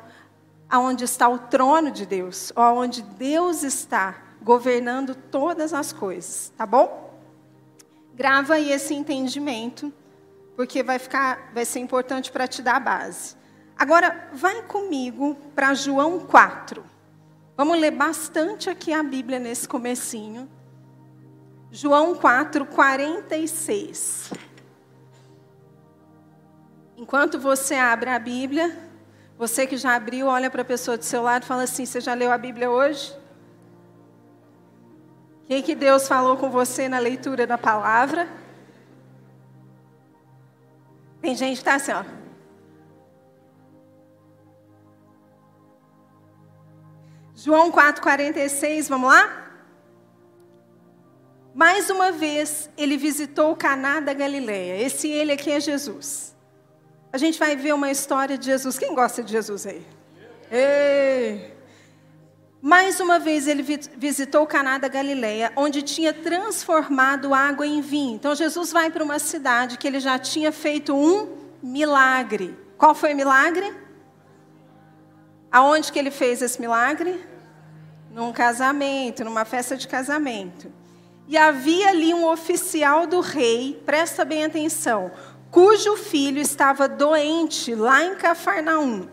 [0.69, 6.67] aonde está o trono de Deus, ou aonde Deus está governando todas as coisas, tá
[6.67, 7.15] bom?
[8.15, 9.93] Grava aí esse entendimento,
[10.57, 13.37] porque vai ficar, vai ser importante para te dar a base.
[13.79, 16.85] Agora, vai comigo para João 4.
[17.57, 20.49] Vamos ler bastante aqui a Bíblia nesse comecinho.
[21.71, 24.33] João 4, 46.
[26.97, 28.75] Enquanto você abre a Bíblia,
[29.39, 32.01] você que já abriu, olha para a pessoa do seu lado e fala assim: Você
[32.01, 33.13] já leu a Bíblia hoje?
[35.43, 38.27] O que, que Deus falou com você na leitura da palavra?
[41.21, 42.26] Tem gente que está assim, ó.
[47.39, 49.45] João 4,46, vamos lá?
[51.55, 54.81] Mais uma vez, ele visitou Caná da Galileia.
[54.81, 56.35] Esse ele aqui é Jesus.
[57.13, 58.79] A gente vai ver uma história de Jesus.
[58.79, 59.87] Quem gosta de Jesus aí?
[60.51, 61.55] Ei!
[62.63, 68.17] Mais uma vez ele visitou Caná da Galileia, onde tinha transformado água em vinho.
[68.17, 72.57] Então Jesus vai para uma cidade que ele já tinha feito um milagre.
[72.79, 73.86] Qual foi o milagre?
[75.51, 77.25] Aonde que ele fez esse milagre?
[78.17, 80.73] num casamento, numa festa de casamento.
[81.29, 85.11] E havia ali um oficial do rei, presta bem atenção,
[85.51, 89.07] cujo filho estava doente lá em Cafarnaum.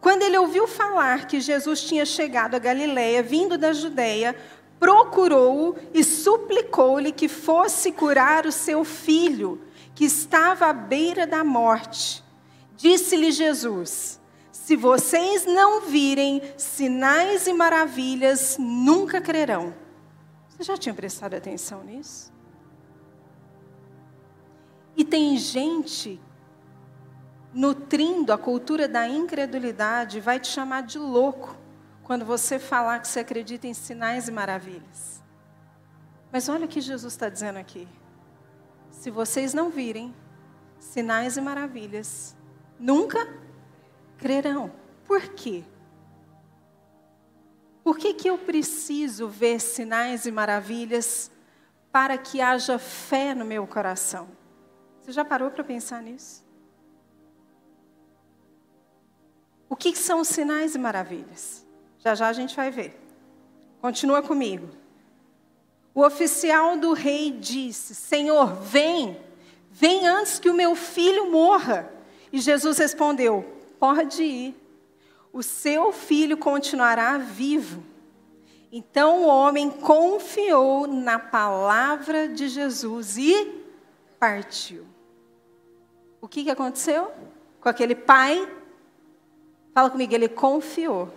[0.00, 4.34] Quando ele ouviu falar que Jesus tinha chegado a Galiléia, vindo da Judéia,
[4.80, 9.62] procurou-o e suplicou-lhe que fosse curar o seu filho,
[9.94, 12.22] que estava à beira da morte.
[12.76, 14.20] Disse-lhe Jesus:
[14.64, 19.74] se vocês não virem sinais e maravilhas, nunca crerão.
[20.48, 22.32] Você já tinha prestado atenção nisso?
[24.96, 26.18] E tem gente
[27.52, 31.54] nutrindo a cultura da incredulidade, vai te chamar de louco
[32.02, 35.22] quando você falar que você acredita em sinais e maravilhas.
[36.32, 37.86] Mas olha o que Jesus está dizendo aqui.
[38.90, 40.14] Se vocês não virem
[40.78, 42.34] sinais e maravilhas,
[42.78, 43.43] nunca
[44.18, 44.72] crerão.
[45.06, 45.64] Por quê?
[47.82, 51.30] Por que, que eu preciso ver sinais e maravilhas
[51.92, 54.26] para que haja fé no meu coração?
[55.00, 56.42] Você já parou para pensar nisso?
[59.68, 61.66] O que, são os sinais e maravilhas?
[61.98, 62.98] Já já a gente vai ver.
[63.80, 64.68] Continua comigo.
[65.94, 69.20] O oficial do rei disse: Senhor, vem,
[69.70, 71.92] vem antes que o meu filho morra.
[72.32, 73.53] E Jesus respondeu:
[73.84, 74.56] pode ir,
[75.30, 77.84] o seu filho continuará vivo.
[78.72, 83.62] Então o homem confiou na palavra de Jesus e
[84.18, 84.86] partiu.
[86.18, 87.12] O que, que aconteceu
[87.60, 88.50] com aquele pai?
[89.74, 91.12] Fala comigo, ele confiou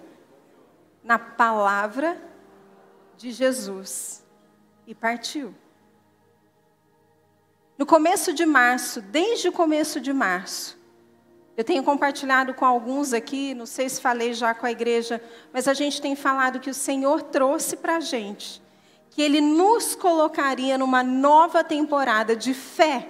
[1.02, 2.22] na palavra
[3.16, 4.26] de Jesus
[4.86, 5.56] e partiu.
[7.78, 10.77] No começo de março, desde o começo de março,
[11.58, 15.20] eu tenho compartilhado com alguns aqui, não sei se falei já com a igreja,
[15.52, 18.62] mas a gente tem falado que o Senhor trouxe para a gente
[19.18, 23.10] que Ele nos colocaria numa nova temporada de fé.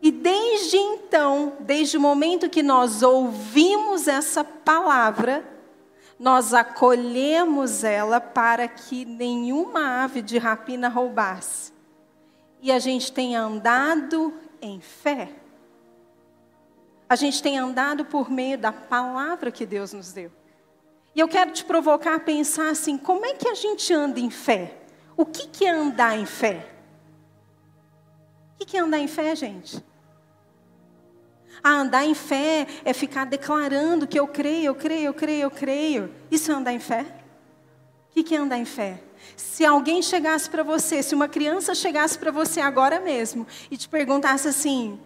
[0.00, 5.44] E desde então, desde o momento que nós ouvimos essa palavra,
[6.18, 11.74] nós acolhemos ela para que nenhuma ave de rapina roubasse.
[12.62, 14.32] E a gente tem andado
[14.66, 15.30] em fé.
[17.08, 20.32] A gente tem andado por meio da palavra que Deus nos deu.
[21.14, 24.30] E eu quero te provocar a pensar assim: como é que a gente anda em
[24.30, 24.78] fé?
[25.16, 26.70] O que, que é andar em fé?
[28.60, 29.84] O que, é andar em fé, gente?
[31.62, 35.50] Ah, andar em fé é ficar declarando que eu creio, eu creio, eu creio, eu
[35.50, 36.14] creio.
[36.30, 37.04] Isso é andar em fé?
[38.10, 39.02] O que é andar em fé?
[39.36, 43.88] Se alguém chegasse para você, se uma criança chegasse para você agora mesmo e te
[43.88, 44.98] perguntasse assim: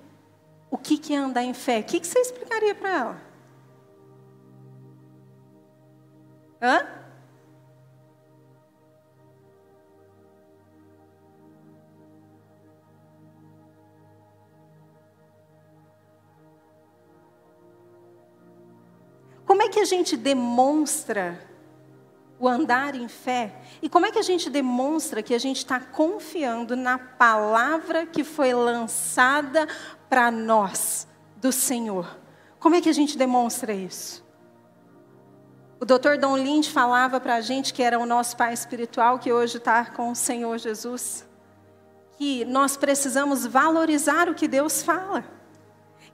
[0.70, 1.80] o que é andar em fé?
[1.80, 3.22] O que você explicaria para ela?
[6.60, 6.98] Hã?
[19.46, 21.47] Como é que a gente demonstra
[22.38, 23.54] o andar em fé?
[23.82, 28.22] E como é que a gente demonstra que a gente está confiando na palavra que
[28.22, 29.66] foi lançada
[30.08, 32.18] para nós do Senhor?
[32.58, 34.26] Como é que a gente demonstra isso?
[35.80, 36.18] O Dr.
[36.20, 39.84] Don Lind falava para a gente, que era o nosso pai espiritual, que hoje está
[39.84, 41.24] com o Senhor Jesus,
[42.16, 45.24] que nós precisamos valorizar o que Deus fala.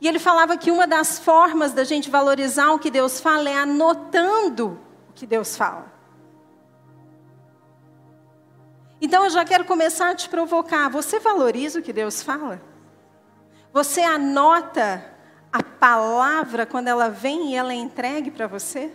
[0.00, 3.56] E ele falava que uma das formas da gente valorizar o que Deus fala é
[3.56, 5.93] anotando o que Deus fala.
[9.04, 10.88] Então eu já quero começar a te provocar.
[10.88, 12.58] Você valoriza o que Deus fala?
[13.70, 15.04] Você anota
[15.52, 18.90] a palavra quando ela vem e ela é entregue para você?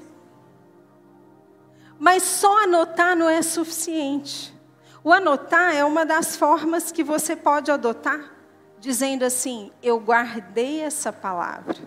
[1.99, 4.51] Mas só anotar não é suficiente.
[5.03, 8.31] O anotar é uma das formas que você pode adotar
[8.79, 11.77] dizendo assim: Eu guardei essa palavra.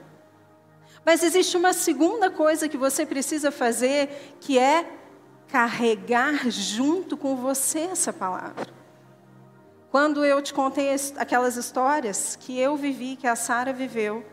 [1.05, 5.02] Mas existe uma segunda coisa que você precisa fazer, que é
[5.53, 8.73] carregar junto com você essa palavra.
[9.91, 10.89] Quando eu te contei
[11.19, 14.25] aquelas histórias que eu vivi, que a Sara viveu,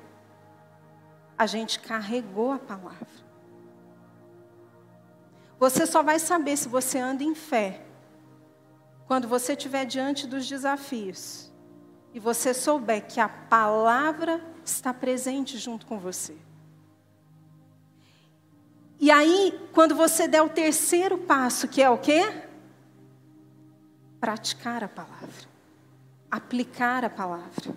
[1.37, 3.19] a gente carregou a palavra.
[5.59, 7.81] Você só vai saber se você anda em fé
[9.05, 11.51] quando você estiver diante dos desafios
[12.13, 16.37] e você souber que a palavra está presente junto com você.
[18.99, 22.21] E aí, quando você der o terceiro passo, que é o quê?
[24.19, 25.47] Praticar a palavra.
[26.29, 27.73] Aplicar a palavra.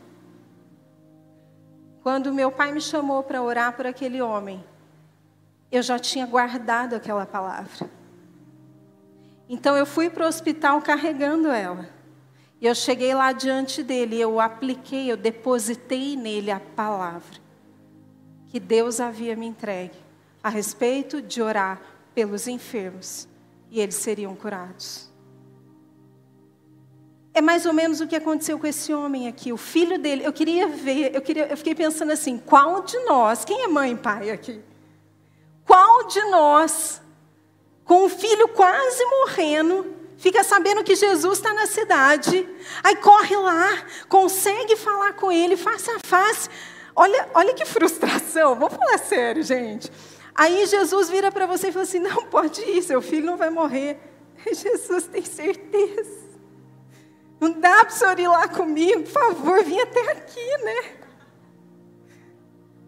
[2.02, 4.64] Quando meu pai me chamou para orar por aquele homem,
[5.70, 7.88] eu já tinha guardado aquela palavra.
[9.48, 11.88] Então eu fui para o hospital carregando ela.
[12.60, 17.40] E eu cheguei lá diante dele, eu apliquei, eu depositei nele a palavra
[18.48, 20.01] que Deus havia me entregue
[20.42, 21.80] a respeito de orar
[22.14, 23.28] pelos enfermos
[23.70, 25.10] e eles seriam curados.
[27.34, 30.26] É mais ou menos o que aconteceu com esse homem aqui, o filho dele.
[30.26, 33.92] Eu queria ver, eu, queria, eu fiquei pensando assim: qual de nós, quem é mãe
[33.92, 34.60] e pai aqui?
[35.64, 37.00] Qual de nós,
[37.84, 42.46] com o filho quase morrendo, fica sabendo que Jesus está na cidade,
[42.84, 46.50] aí corre lá, consegue falar com ele face a face.
[46.94, 49.90] Olha, olha que frustração, vou falar sério, gente.
[50.34, 53.50] Aí Jesus vira para você e fala assim: não pode ir, seu filho não vai
[53.50, 53.98] morrer.
[54.50, 56.22] Jesus tem certeza.
[57.40, 60.96] Não dá para o senhor ir lá comigo, por favor, vim até aqui, né?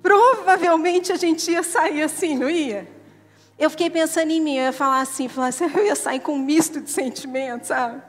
[0.01, 2.87] Provavelmente a gente ia sair assim, não ia?
[3.59, 6.35] Eu fiquei pensando em mim, eu ia falar assim, falar assim, eu ia sair com
[6.35, 8.03] um misto de sentimentos, sabe?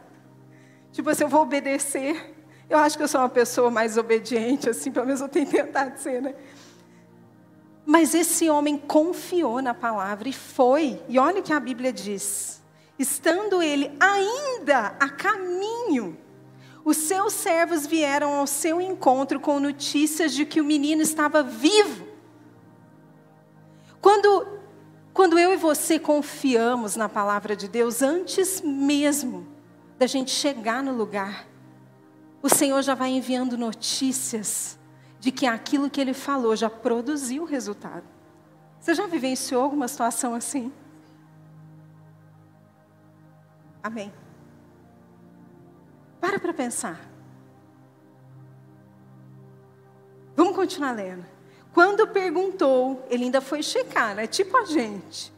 [0.91, 2.35] Tipo assim, eu vou obedecer.
[2.69, 5.97] Eu acho que eu sou uma pessoa mais obediente, assim, pelo menos eu tenho tentado
[5.97, 6.35] ser, né?
[7.85, 11.01] Mas esse homem confiou na palavra e foi.
[11.07, 12.63] E olha o que a Bíblia diz.
[12.97, 16.17] Estando ele ainda a caminho,
[16.83, 22.07] os seus servos vieram ao seu encontro com notícias de que o menino estava vivo.
[24.01, 24.55] Quando
[25.15, 29.47] quando eu e você confiamos na palavra de Deus, antes mesmo
[29.97, 31.47] da gente chegar no lugar,
[32.41, 34.77] o Senhor já vai enviando notícias
[35.25, 38.03] de que aquilo que Ele falou já produziu resultado.
[38.79, 40.71] Você já vivenciou alguma situação assim?
[43.81, 44.13] Amém.
[46.21, 47.09] Para para pensar.
[50.35, 51.25] Vamos continuar lendo.
[51.73, 54.27] Quando perguntou, ele ainda foi checar, né?
[54.27, 55.33] Tipo a gente.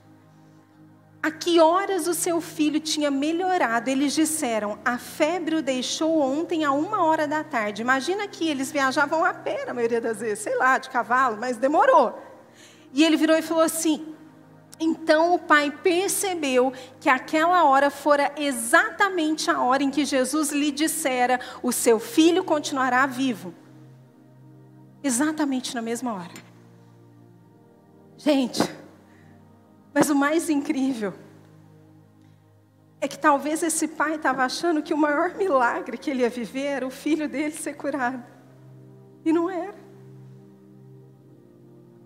[1.21, 3.89] A que horas o seu filho tinha melhorado.
[3.89, 7.81] Eles disseram: a febre o deixou ontem a uma hora da tarde.
[7.81, 11.57] Imagina que eles viajavam a pé, na maioria das vezes, sei lá, de cavalo, mas
[11.57, 12.21] demorou.
[12.93, 14.15] E ele virou e falou assim:
[14.79, 20.71] então o pai percebeu que aquela hora fora exatamente a hora em que Jesus lhe
[20.71, 23.53] dissera: o seu filho continuará vivo.
[25.03, 26.47] Exatamente na mesma hora.
[28.17, 28.61] Gente,
[29.97, 31.11] mas o mais incrível
[33.01, 36.65] é que talvez esse pai estava achando que o maior milagre que ele ia viver
[36.65, 38.23] era o filho dele ser curado.
[39.25, 39.73] E não era.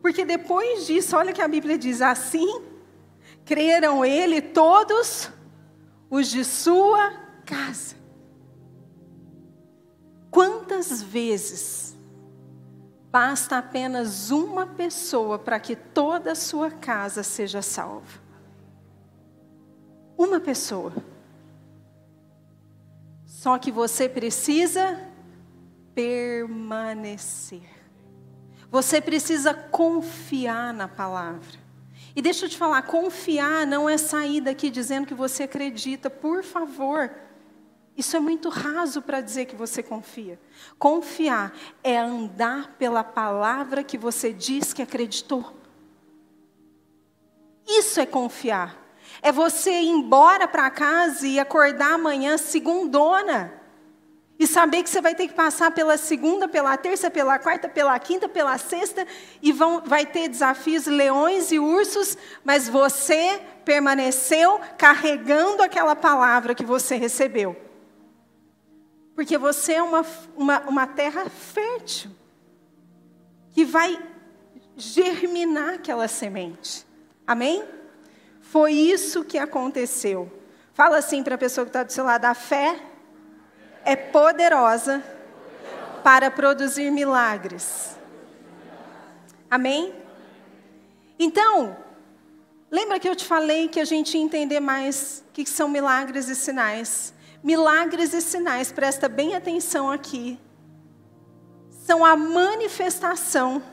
[0.02, 2.64] Porque depois disso, olha que a Bíblia diz: assim
[3.44, 5.30] creram ele todos
[6.10, 7.12] os de sua
[7.46, 7.98] casa.
[10.30, 11.91] Quantas vezes
[13.12, 18.22] Basta apenas uma pessoa para que toda a sua casa seja salva.
[20.18, 20.94] Uma pessoa.
[23.26, 24.98] Só que você precisa
[25.94, 27.68] permanecer.
[28.70, 31.60] Você precisa confiar na palavra.
[32.16, 36.44] E deixa eu te falar, confiar não é sair daqui dizendo que você acredita, por
[36.44, 37.12] favor.
[38.02, 40.40] Isso é muito raso para dizer que você confia.
[40.80, 45.56] Confiar é andar pela palavra que você diz que acreditou.
[47.68, 48.76] Isso é confiar.
[49.22, 53.54] É você ir embora para casa e acordar amanhã segundona.
[54.40, 58.00] E saber que você vai ter que passar pela segunda, pela terça, pela quarta, pela
[58.00, 59.06] quinta, pela sexta,
[59.44, 66.66] e vão, vai ter desafios, leões e ursos, mas você permaneceu carregando aquela palavra que
[66.66, 67.70] você recebeu.
[69.22, 70.04] Porque você é uma,
[70.36, 72.10] uma, uma terra fértil
[73.54, 74.04] que vai
[74.76, 76.88] germinar aquela semente.
[77.28, 77.64] Amém?
[78.42, 80.28] Foi isso que aconteceu.
[80.74, 82.80] Fala assim para a pessoa que está do seu lado: a fé
[83.86, 85.04] é poderosa
[86.04, 87.96] para produzir milagres.
[89.52, 89.94] Amém?
[91.20, 91.78] Então,
[92.72, 96.28] lembra que eu te falei que a gente ia entender mais o que são milagres
[96.28, 97.14] e sinais?
[97.44, 100.40] Milagres e sinais, presta bem atenção aqui,
[101.72, 103.64] são a manifestação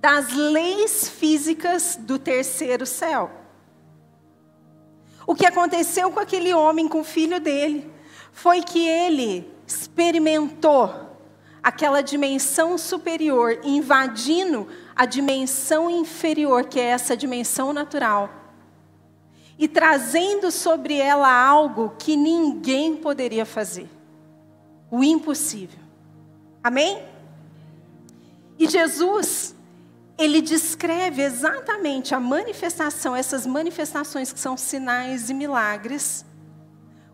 [0.00, 3.30] das leis físicas do terceiro céu.
[5.26, 7.92] O que aconteceu com aquele homem, com o filho dele,
[8.32, 10.90] foi que ele experimentou
[11.62, 14.66] aquela dimensão superior, invadindo
[14.96, 18.37] a dimensão inferior, que é essa dimensão natural
[19.58, 23.88] e trazendo sobre ela algo que ninguém poderia fazer
[24.90, 25.80] o impossível.
[26.62, 27.02] Amém?
[28.58, 29.54] E Jesus,
[30.16, 36.24] ele descreve exatamente a manifestação, essas manifestações que são sinais e milagres,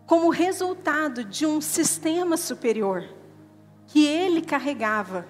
[0.05, 3.03] como resultado de um sistema superior
[3.87, 5.25] que ele carregava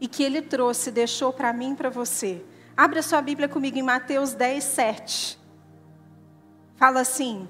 [0.00, 2.44] e que ele trouxe, deixou para mim e para você.
[2.76, 5.41] Abra sua Bíblia comigo em Mateus 10, 7.
[6.82, 7.48] Fala assim,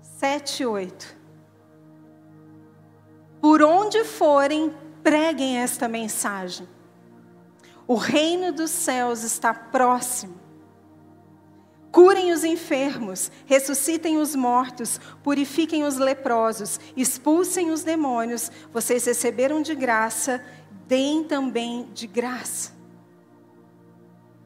[0.00, 1.16] 7, 8.
[3.40, 4.72] Por onde forem,
[5.02, 6.68] preguem esta mensagem.
[7.88, 10.36] O reino dos céus está próximo.
[11.90, 18.48] Curem os enfermos, ressuscitem os mortos, purifiquem os leprosos, expulsem os demônios.
[18.72, 20.40] Vocês receberam de graça,
[20.86, 22.70] deem também de graça.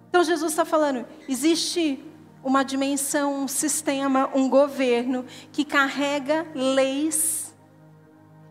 [0.08, 2.02] Então Jesus está falando: existe
[2.42, 7.54] uma dimensão, um sistema, um governo que carrega leis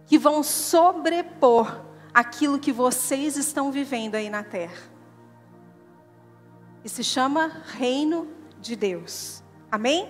[0.06, 4.90] que vão sobrepor aquilo que vocês estão vivendo aí na terra.
[6.84, 8.28] E se chama Reino
[8.60, 9.44] de Deus.
[9.72, 10.10] Amém?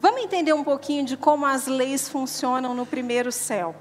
[0.00, 3.76] Vamos entender um pouquinho de como as leis funcionam no primeiro céu.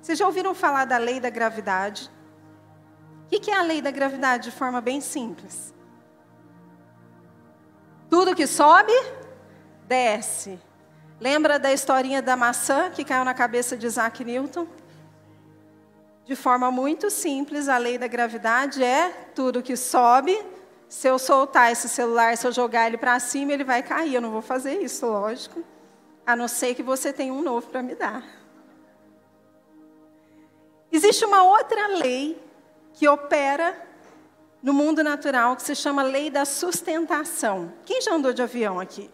[0.00, 2.10] Vocês já ouviram falar da lei da gravidade?
[3.26, 5.74] O que é a lei da gravidade de forma bem simples?
[8.10, 8.92] Tudo que sobe,
[9.86, 10.58] desce.
[11.20, 14.66] Lembra da historinha da maçã que caiu na cabeça de Isaac Newton?
[16.24, 20.38] De forma muito simples, a lei da gravidade é tudo que sobe.
[20.88, 24.14] Se eu soltar esse celular, se eu jogar ele para cima, ele vai cair.
[24.14, 25.62] Eu não vou fazer isso, lógico.
[26.26, 28.22] A não ser que você tenha um novo para me dar.
[30.92, 32.40] Existe uma outra lei
[32.92, 33.87] que opera
[34.62, 37.72] no mundo natural que se chama lei da sustentação.
[37.84, 39.10] Quem já andou de avião aqui?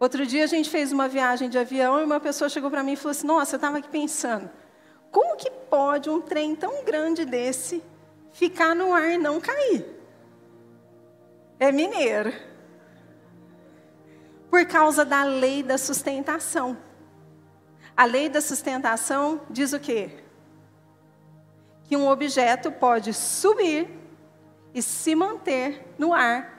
[0.00, 2.92] Outro dia a gente fez uma viagem de avião e uma pessoa chegou para mim
[2.92, 4.50] e falou assim: Nossa, eu estava aqui pensando,
[5.10, 7.82] como que pode um trem tão grande desse
[8.32, 9.94] ficar no ar e não cair?
[11.58, 12.32] é mineiro.
[14.50, 16.76] Por causa da lei da sustentação.
[17.96, 20.23] A lei da sustentação diz o quê?
[21.94, 23.88] Que um objeto pode subir
[24.74, 26.58] e se manter no ar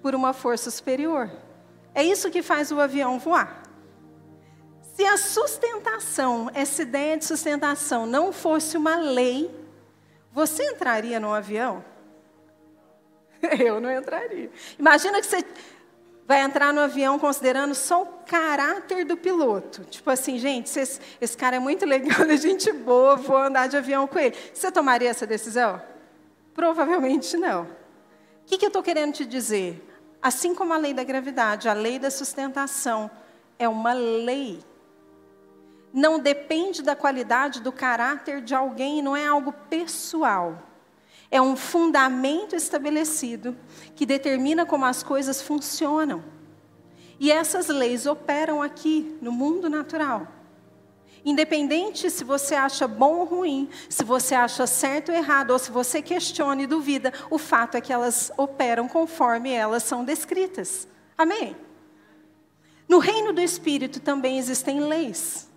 [0.00, 1.30] por uma força superior.
[1.94, 3.62] É isso que faz o avião voar.
[4.96, 9.54] Se a sustentação, essa ideia de sustentação, não fosse uma lei,
[10.32, 11.84] você entraria no avião?
[13.60, 14.50] Eu não entraria.
[14.78, 15.44] Imagina que você
[16.30, 19.82] vai entrar no avião considerando só o caráter do piloto.
[19.86, 23.76] Tipo assim, gente, esse, esse cara é muito legal, é gente boa, vou andar de
[23.76, 24.36] avião com ele.
[24.54, 25.82] Você tomaria essa decisão?
[26.54, 27.62] Provavelmente não.
[27.62, 27.66] O
[28.46, 29.84] que, que eu estou querendo te dizer?
[30.22, 33.10] Assim como a lei da gravidade, a lei da sustentação
[33.58, 34.60] é uma lei.
[35.92, 40.62] Não depende da qualidade do caráter de alguém, não é algo pessoal.
[41.30, 43.56] É um fundamento estabelecido
[43.94, 46.24] que determina como as coisas funcionam.
[47.18, 50.26] E essas leis operam aqui, no mundo natural.
[51.24, 55.70] Independente se você acha bom ou ruim, se você acha certo ou errado, ou se
[55.70, 60.88] você questiona e duvida, o fato é que elas operam conforme elas são descritas.
[61.16, 61.54] Amém?
[62.88, 65.48] No reino do Espírito também existem leis.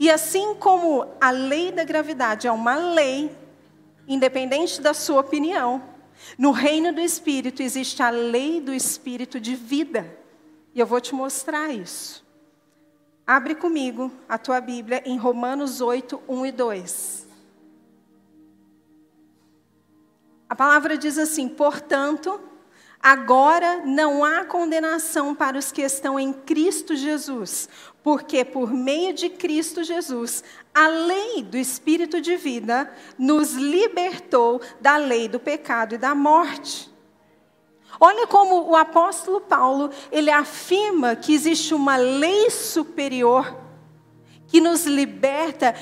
[0.00, 3.30] E assim como a lei da gravidade é uma lei,
[4.08, 5.82] independente da sua opinião,
[6.36, 10.18] no reino do Espírito existe a lei do Espírito de vida.
[10.74, 12.26] E eu vou te mostrar isso.
[13.26, 17.28] Abre comigo a tua Bíblia em Romanos 8, 1 e 2.
[20.48, 22.40] A palavra diz assim: portanto,
[23.02, 27.68] agora não há condenação para os que estão em Cristo Jesus,
[28.02, 30.42] porque por meio de Cristo Jesus,
[30.78, 36.88] a lei do Espírito de vida nos libertou da lei do pecado e da morte.
[37.98, 43.58] Olha como o apóstolo Paulo, ele afirma que existe uma lei superior
[44.46, 45.74] que nos liberta.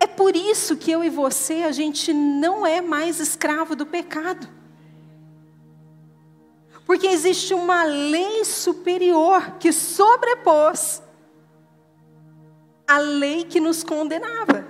[0.00, 4.48] É por isso que eu e você, a gente não é mais escravo do pecado.
[6.86, 11.02] Porque existe uma lei superior que sobrepôs
[12.86, 14.66] a lei que nos condenava.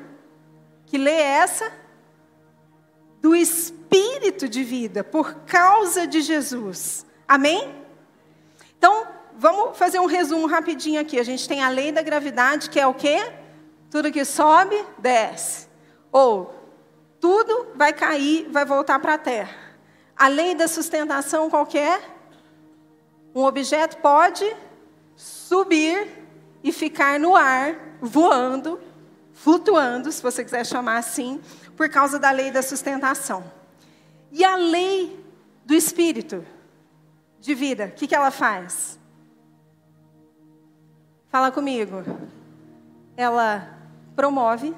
[0.87, 1.73] Que lei é essa?
[3.21, 7.05] Do Espírito de vida por causa de Jesus.
[7.27, 7.75] Amém?
[8.79, 9.07] Então,
[9.37, 11.19] vamos fazer um resumo rapidinho aqui.
[11.19, 13.33] A gente tem a lei da gravidade, que é o quê?
[13.91, 15.69] Tudo que sobe, desce.
[16.13, 16.55] Ou
[17.21, 19.57] tudo vai cair, vai voltar para a terra.
[20.17, 22.03] A lei da sustentação qualquer, é?
[23.35, 24.45] um objeto pode
[25.15, 26.09] subir
[26.63, 28.81] e ficar no ar, voando,
[29.33, 31.41] flutuando, se você quiser chamar assim,
[31.77, 33.45] por causa da lei da sustentação.
[34.33, 35.25] E a lei
[35.65, 36.45] do Espírito
[37.41, 38.99] de vida, o que, que ela faz?
[41.29, 42.03] Fala comigo.
[43.17, 43.79] Ela
[44.15, 44.75] promove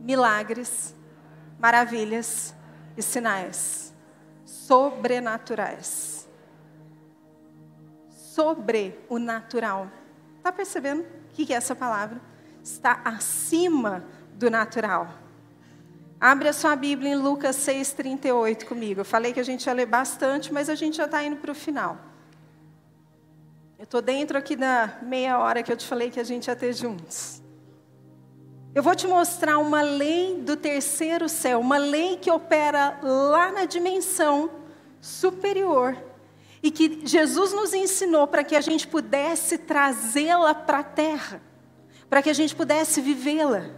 [0.00, 0.94] milagres,
[1.58, 2.54] maravilhas
[2.96, 3.92] e sinais
[4.44, 6.28] sobrenaturais.
[8.08, 9.88] Sobre o natural.
[10.38, 12.20] Está percebendo o que é essa palavra?
[12.62, 14.04] Está acima
[14.34, 15.08] do natural.
[16.20, 19.00] Abre a sua Bíblia em Lucas 6,38 comigo.
[19.00, 21.50] Eu falei que a gente ia ler bastante, mas a gente já está indo para
[21.50, 21.98] o final.
[23.78, 26.54] Eu estou dentro aqui da meia hora que eu te falei que a gente ia
[26.54, 27.42] ter juntos.
[28.74, 33.64] Eu vou te mostrar uma lei do terceiro céu, uma lei que opera lá na
[33.64, 34.50] dimensão
[35.00, 35.96] superior
[36.62, 41.42] e que Jesus nos ensinou para que a gente pudesse trazê-la para a terra,
[42.08, 43.70] para que a gente pudesse vivê-la.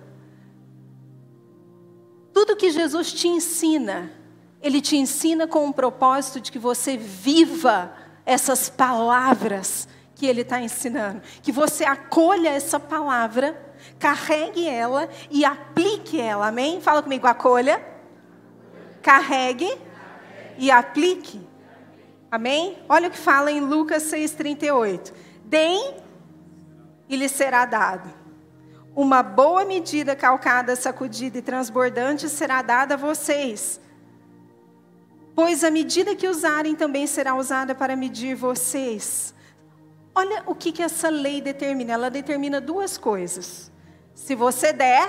[2.32, 4.12] Tudo que Jesus te ensina,
[4.60, 7.94] Ele te ensina com o propósito de que você viva
[8.26, 11.22] essas palavras que Ele está ensinando.
[11.42, 13.58] Que você acolha essa palavra,
[13.98, 16.48] carregue ela e aplique ela.
[16.48, 16.80] Amém?
[16.80, 17.82] Fala comigo, acolha,
[19.00, 19.72] carregue
[20.58, 21.53] e aplique.
[22.34, 22.78] Amém?
[22.88, 25.12] Olha o que fala em Lucas 6,38.
[25.44, 25.98] Deem
[27.08, 28.24] e lhe será dado
[28.96, 33.80] uma boa medida calcada, sacudida e transbordante será dada a vocês.
[35.34, 39.34] Pois a medida que usarem também será usada para medir vocês.
[40.14, 41.92] Olha o que, que essa lei determina.
[41.92, 43.70] Ela determina duas coisas.
[44.14, 45.08] Se você der,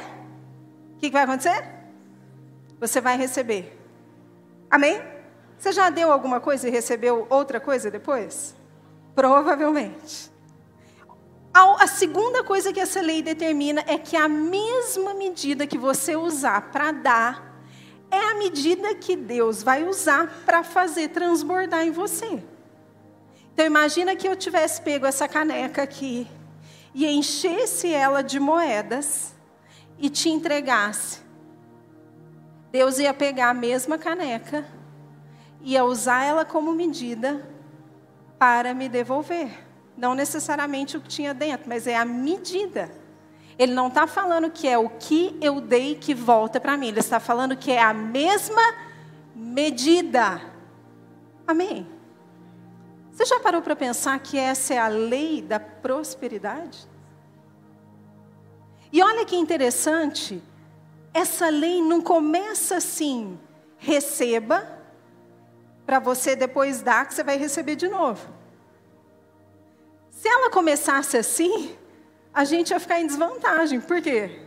[0.93, 1.63] o que, que vai acontecer?
[2.79, 3.79] Você vai receber.
[4.69, 5.14] Amém?
[5.57, 8.55] Você já deu alguma coisa e recebeu outra coisa depois?
[9.13, 10.31] Provavelmente.
[11.53, 16.69] A segunda coisa que essa lei determina é que a mesma medida que você usar
[16.69, 17.55] para dar,
[18.11, 22.43] é a medida que Deus vai usar para fazer transbordar em você.
[23.53, 26.27] Então imagina que eu tivesse pego essa caneca aqui
[26.93, 29.33] e enchesse ela de moedas
[29.97, 31.19] e te entregasse.
[32.69, 34.65] Deus ia pegar a mesma caneca,
[35.61, 37.47] ia usar ela como medida
[38.37, 39.65] para me devolver.
[39.97, 42.91] Não necessariamente o que tinha dentro, mas é a medida.
[43.57, 46.89] Ele não está falando que é o que eu dei que volta para mim.
[46.89, 48.61] Ele está falando que é a mesma
[49.33, 50.41] medida.
[51.47, 51.87] Amém?
[53.11, 56.85] Você já parou para pensar que essa é a lei da prosperidade?
[58.91, 60.41] E olha que interessante,
[61.13, 63.39] essa lei não começa assim,
[63.77, 64.67] receba,
[65.85, 68.27] para você depois dar, que você vai receber de novo.
[70.09, 71.77] Se ela começasse assim,
[72.33, 73.79] a gente ia ficar em desvantagem.
[73.79, 74.41] Por quê?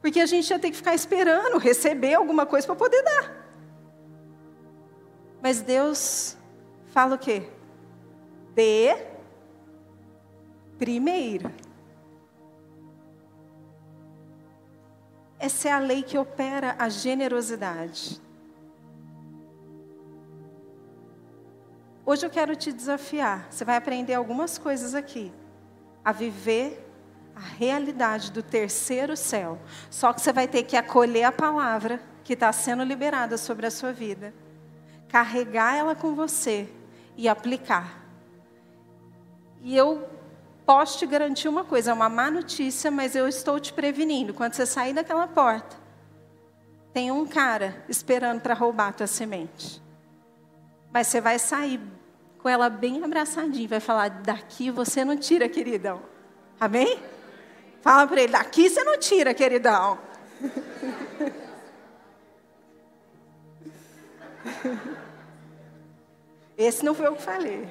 [0.00, 3.38] Porque a gente ia ter que ficar esperando receber alguma coisa para poder dar.
[5.40, 6.36] Mas Deus
[6.92, 7.48] fala o quê?
[8.54, 8.96] Dê
[10.78, 11.52] primeiro.
[15.38, 18.20] Essa é a lei que opera a generosidade.
[22.10, 23.48] Hoje eu quero te desafiar.
[23.50, 25.30] Você vai aprender algumas coisas aqui.
[26.02, 26.90] A viver
[27.36, 29.58] a realidade do terceiro céu.
[29.90, 33.70] Só que você vai ter que acolher a palavra que está sendo liberada sobre a
[33.70, 34.32] sua vida,
[35.06, 36.66] carregar ela com você
[37.14, 38.02] e aplicar.
[39.60, 40.08] E eu
[40.64, 44.32] posso te garantir uma coisa: é uma má notícia, mas eu estou te prevenindo.
[44.32, 45.76] Quando você sair daquela porta,
[46.90, 49.86] tem um cara esperando para roubar a tua semente.
[50.90, 51.97] Mas você vai sair
[52.38, 56.00] com ela bem abraçadinha, vai falar: daqui você não tira, queridão.
[56.58, 56.98] Amém?
[57.80, 59.98] Fala para ele, daqui você não tira, queridão.
[66.56, 67.68] Esse não foi eu que falei.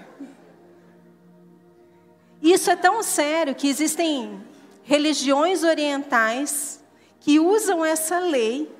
[2.41, 4.41] Isso é tão sério que existem
[4.84, 6.82] religiões orientais
[7.20, 8.74] que usam essa lei.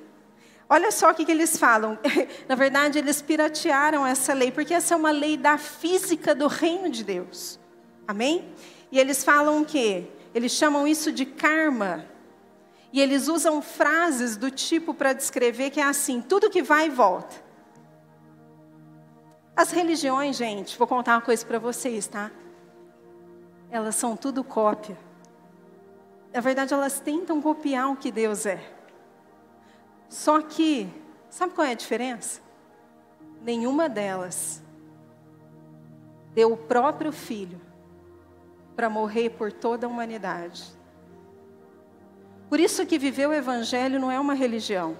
[0.70, 1.98] Olha só o que, que eles falam.
[2.46, 6.90] Na verdade, eles piratearam essa lei, porque essa é uma lei da física do reino
[6.90, 7.58] de Deus.
[8.06, 8.52] Amém?
[8.92, 10.04] E eles falam o quê?
[10.34, 12.04] Eles chamam isso de karma.
[12.92, 17.36] E eles usam frases do tipo para descrever que é assim: tudo que vai volta.
[19.56, 22.30] As religiões, gente, vou contar uma coisa para vocês, tá?
[23.70, 24.96] Elas são tudo cópia.
[26.32, 28.77] Na verdade, elas tentam copiar o que Deus é.
[30.08, 30.88] Só que,
[31.28, 32.40] sabe qual é a diferença?
[33.42, 34.62] Nenhuma delas
[36.34, 37.60] deu o próprio filho
[38.74, 40.64] para morrer por toda a humanidade.
[42.48, 44.96] Por isso que viver o evangelho não é uma religião.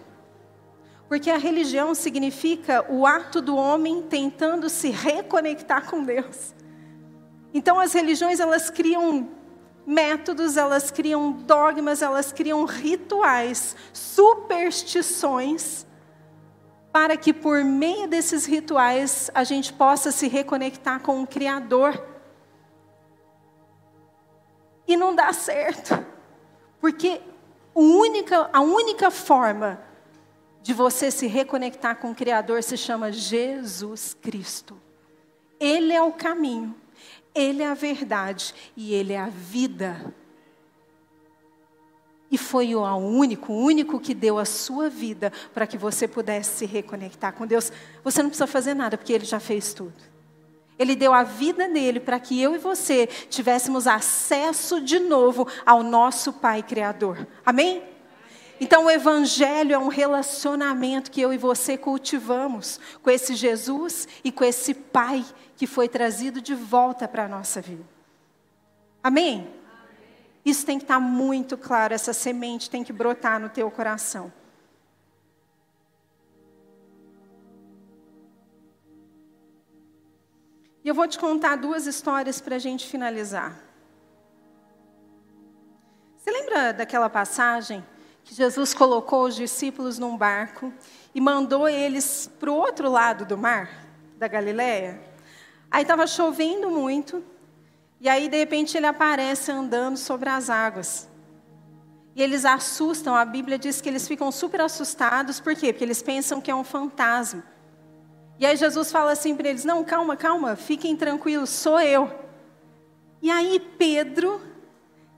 [1.08, 6.54] Porque a religião significa o ato do homem tentando se reconectar com Deus.
[7.54, 9.30] Então as religiões elas criam
[9.88, 15.86] métodos, elas criam dogmas, elas criam rituais, superstições
[16.92, 22.06] para que por meio desses rituais a gente possa se reconectar com o criador
[24.86, 26.04] e não dá certo.
[26.80, 27.20] Porque
[27.74, 29.80] única, a única forma
[30.60, 34.80] de você se reconectar com o Criador se chama Jesus Cristo.
[35.58, 36.74] Ele é o caminho,
[37.34, 40.14] Ele é a verdade e Ele é a vida.
[42.30, 46.58] E foi o único, o único que deu a sua vida para que você pudesse
[46.58, 47.72] se reconectar com Deus.
[48.04, 49.94] Você não precisa fazer nada, porque Ele já fez tudo.
[50.78, 55.82] Ele deu a vida dele para que eu e você tivéssemos acesso de novo ao
[55.82, 57.26] nosso Pai Criador.
[57.44, 57.82] Amém?
[58.60, 64.30] Então, o Evangelho é um relacionamento que eu e você cultivamos com esse Jesus e
[64.30, 65.24] com esse Pai
[65.58, 67.84] que foi trazido de volta para a nossa vida.
[69.02, 69.52] Amém?
[70.44, 74.32] Isso tem que estar muito claro, essa semente tem que brotar no teu coração.
[80.84, 83.58] E eu vou te contar duas histórias para a gente finalizar.
[86.16, 87.84] Você lembra daquela passagem
[88.22, 90.72] que Jesus colocou os discípulos num barco
[91.12, 93.68] e mandou eles para o outro lado do mar,
[94.16, 95.07] da Galileia?
[95.70, 97.22] Aí estava chovendo muito,
[98.00, 101.08] e aí de repente ele aparece andando sobre as águas.
[102.14, 105.72] E eles assustam, a Bíblia diz que eles ficam super assustados, por quê?
[105.72, 107.44] Porque eles pensam que é um fantasma.
[108.38, 112.10] E aí Jesus fala assim para eles: Não, calma, calma, fiquem tranquilos, sou eu.
[113.20, 114.40] E aí Pedro,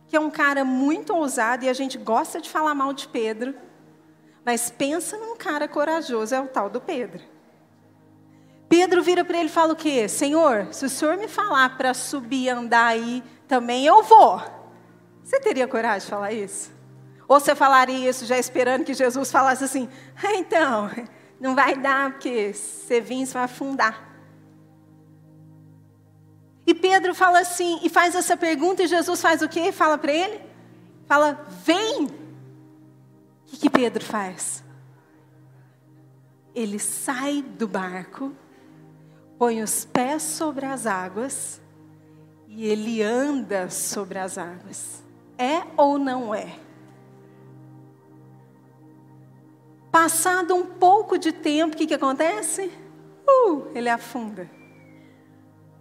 [0.09, 3.55] que é um cara muito ousado, e a gente gosta de falar mal de Pedro,
[4.45, 7.23] Mas pensa num cara corajoso, é o tal do Pedro.
[8.71, 10.07] Pedro vira para ele e fala o quê?
[10.07, 14.41] Senhor, se o senhor me falar para subir e andar aí também, eu vou.
[15.25, 16.71] Você teria coragem de falar isso?
[17.27, 19.89] Ou você falaria isso já esperando que Jesus falasse assim:
[20.23, 20.89] ah, então,
[21.41, 24.09] não vai dar, porque você vir, você vai afundar.
[26.65, 29.73] E Pedro fala assim, e faz essa pergunta, e Jesus faz o quê?
[29.73, 30.41] Fala para ele?
[31.07, 32.05] Fala, vem.
[32.05, 32.11] O
[33.47, 34.63] que, que Pedro faz?
[36.55, 38.33] Ele sai do barco
[39.41, 41.63] põe os pés sobre as águas
[42.47, 45.03] e ele anda sobre as águas.
[45.39, 46.59] É ou não é?
[49.91, 52.71] Passado um pouco de tempo, o que, que acontece?
[53.27, 54.47] Uh, ele afunda.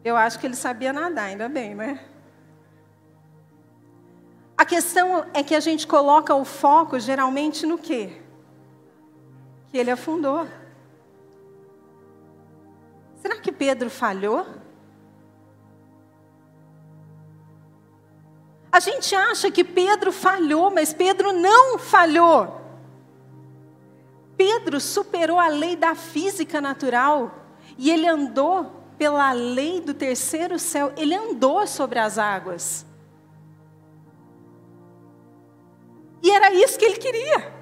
[0.05, 1.99] Eu acho que ele sabia nadar, ainda bem, né?
[4.55, 8.22] A questão é que a gente coloca o foco geralmente no quê?
[9.70, 10.47] Que ele afundou.
[13.20, 14.45] Será que Pedro falhou?
[18.72, 22.59] A gente acha que Pedro falhou, mas Pedro não falhou.
[24.38, 27.36] Pedro superou a lei da física natural
[27.78, 32.86] e ele andou pela lei do terceiro céu, ele andou sobre as águas.
[36.22, 37.59] E era isso que ele queria.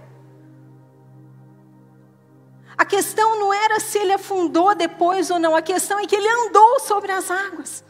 [2.78, 6.28] A questão não era se ele afundou depois ou não, a questão é que ele
[6.28, 7.84] andou sobre as águas.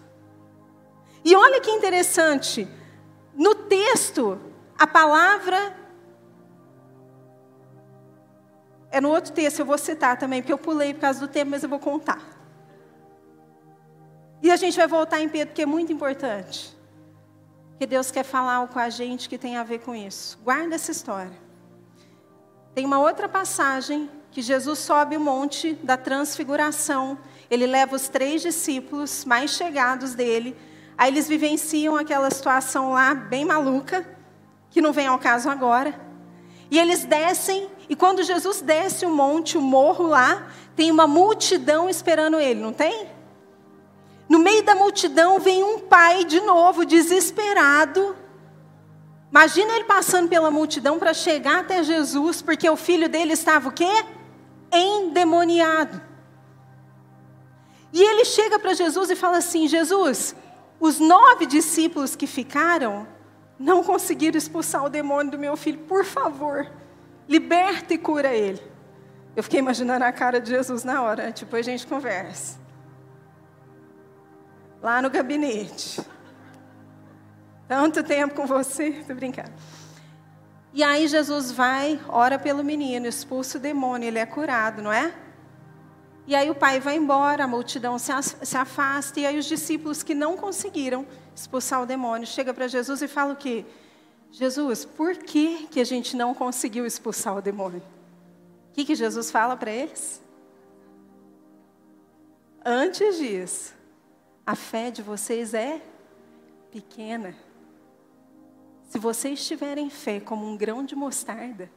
[1.25, 2.65] E olha que interessante,
[3.33, 4.39] no texto,
[4.79, 5.75] a palavra.
[8.89, 11.51] É no outro texto, eu vou citar também, porque eu pulei por causa do tempo,
[11.51, 12.21] mas eu vou contar.
[14.41, 16.77] E a gente vai voltar em Pedro, porque é muito importante.
[17.77, 20.39] Que Deus quer falar com a gente que tem a ver com isso.
[20.43, 21.37] Guarda essa história.
[22.73, 27.17] Tem uma outra passagem que Jesus sobe o monte da transfiguração.
[27.49, 30.55] Ele leva os três discípulos mais chegados dele.
[30.95, 34.07] Aí eles vivenciam aquela situação lá bem maluca,
[34.69, 35.99] que não vem ao caso agora.
[36.69, 41.89] E eles descem, e quando Jesus desce o monte, o morro lá, tem uma multidão
[41.89, 43.07] esperando ele, não tem?
[44.29, 48.15] No meio da multidão vem um pai de novo, desesperado.
[49.31, 53.71] Imagina ele passando pela multidão para chegar até Jesus, porque o filho dele estava o
[53.71, 54.16] quê?
[54.71, 56.01] Endemoniado.
[57.93, 60.35] E ele chega para Jesus e fala assim: Jesus,
[60.79, 63.07] os nove discípulos que ficaram
[63.57, 66.69] não conseguiram expulsar o demônio do meu filho, por favor,
[67.27, 68.61] liberta e cura ele.
[69.35, 72.59] Eu fiquei imaginando a cara de Jesus na hora, depois a gente conversa.
[74.81, 76.01] Lá no gabinete.
[77.67, 79.51] Tanto tempo com você, tô brincando.
[80.73, 85.13] E aí Jesus vai, ora pelo menino, expulsa o demônio, ele é curado, não é?
[86.27, 88.11] E aí o pai vai embora, a multidão se,
[88.57, 93.07] afasta, e aí os discípulos que não conseguiram expulsar o demônio, chega para Jesus e
[93.07, 93.65] fala o quê?
[94.29, 97.81] Jesus, por que, que a gente não conseguiu expulsar o demônio?
[98.69, 100.21] O que, que Jesus fala para eles?
[102.63, 103.73] Antes disso,
[104.45, 105.81] a fé de vocês é
[106.69, 107.33] pequena.
[108.87, 111.69] Se vocês tiverem fé como um grão de mostarda,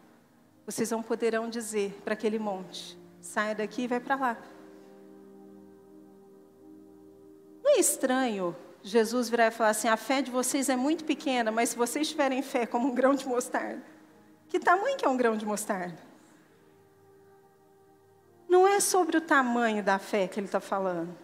[0.65, 4.37] vocês não poderão dizer para aquele monte: saia daqui e vai para lá.
[7.63, 11.51] Não é estranho Jesus virar e falar assim: a fé de vocês é muito pequena,
[11.51, 13.83] mas se vocês tiverem fé como um grão de mostarda,
[14.49, 15.99] que tamanho que é um grão de mostarda?
[18.49, 21.17] Não é sobre o tamanho da fé que ele está falando.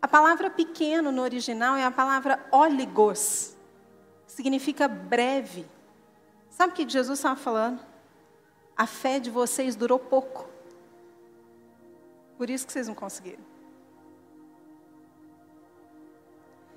[0.00, 3.56] A palavra pequeno no original é a palavra oligos,
[4.26, 5.66] que significa breve.
[6.50, 7.80] Sabe o que Jesus estava falando?
[8.76, 10.48] A fé de vocês durou pouco.
[12.36, 13.42] Por isso que vocês não conseguiram.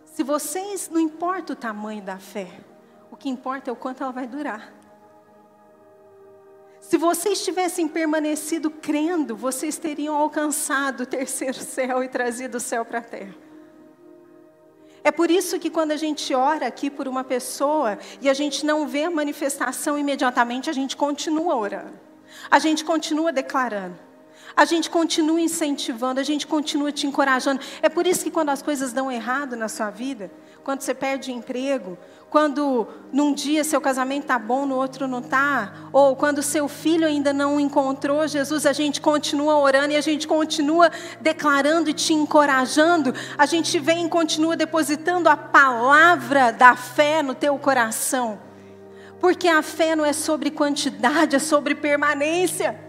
[0.06, 2.60] Se vocês, não importa o tamanho da fé,
[3.12, 4.74] o que importa é o quanto ela vai durar.
[6.82, 12.84] Se vocês tivessem permanecido crendo, vocês teriam alcançado o terceiro céu e trazido o céu
[12.84, 13.36] para a terra.
[15.04, 18.66] É por isso que quando a gente ora aqui por uma pessoa e a gente
[18.66, 22.00] não vê a manifestação imediatamente, a gente continua orando.
[22.50, 23.98] A gente continua declarando.
[24.56, 27.62] A gente continua incentivando, a gente continua te encorajando.
[27.82, 30.30] É por isso que quando as coisas dão errado na sua vida,
[30.64, 31.98] quando você perde emprego,
[32.30, 37.06] quando num dia seu casamento está bom, no outro não está, ou quando seu filho
[37.06, 40.90] ainda não encontrou Jesus, a gente continua orando e a gente continua
[41.20, 47.36] declarando e te encorajando, a gente vem e continua depositando a palavra da fé no
[47.36, 48.40] teu coração.
[49.20, 52.80] Porque a fé não é sobre quantidade, é sobre permanência.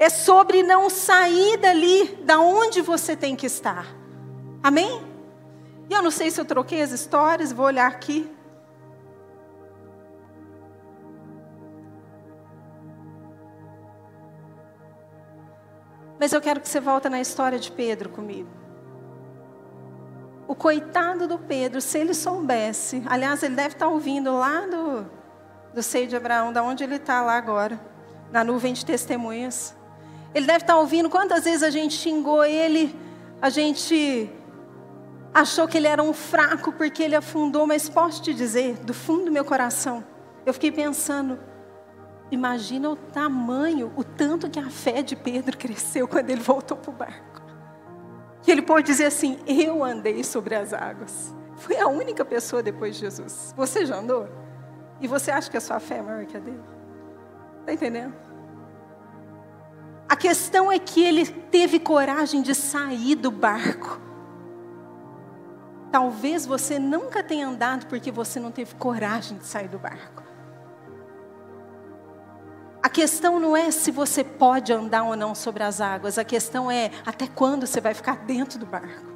[0.00, 3.86] É sobre não sair dali, da onde você tem que estar.
[4.62, 5.17] Amém?
[5.88, 8.30] E eu não sei se eu troquei as histórias, vou olhar aqui.
[16.20, 18.48] Mas eu quero que você volte na história de Pedro comigo.
[20.46, 25.06] O coitado do Pedro, se ele soubesse, aliás, ele deve estar ouvindo lá do,
[25.74, 27.80] do seio de Abraão, da onde ele está lá agora,
[28.32, 29.76] na nuvem de testemunhas.
[30.34, 32.98] Ele deve estar ouvindo quantas vezes a gente xingou ele,
[33.40, 34.30] a gente
[35.40, 39.26] achou que ele era um fraco porque ele afundou, mas posso te dizer, do fundo
[39.26, 40.04] do meu coração,
[40.44, 41.38] eu fiquei pensando,
[42.30, 46.90] imagina o tamanho, o tanto que a fé de Pedro cresceu quando ele voltou para
[46.90, 47.42] o barco.
[48.42, 51.34] Que ele pode dizer assim: Eu andei sobre as águas.
[51.56, 53.52] Fui a única pessoa depois de Jesus.
[53.56, 54.28] Você já andou?
[55.00, 56.62] E você acha que a sua fé é maior que a dele?
[57.60, 58.14] Está entendendo?
[60.08, 64.07] A questão é que ele teve coragem de sair do barco.
[65.90, 70.22] Talvez você nunca tenha andado porque você não teve coragem de sair do barco.
[72.82, 76.70] A questão não é se você pode andar ou não sobre as águas, a questão
[76.70, 79.06] é até quando você vai ficar dentro do barco.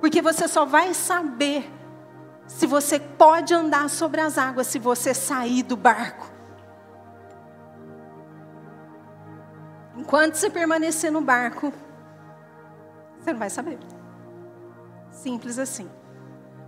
[0.00, 1.70] Porque você só vai saber
[2.46, 6.30] se você pode andar sobre as águas se você sair do barco.
[9.96, 11.72] Enquanto você permanecer no barco,
[13.18, 13.78] você não vai saber.
[15.22, 15.86] Simples assim.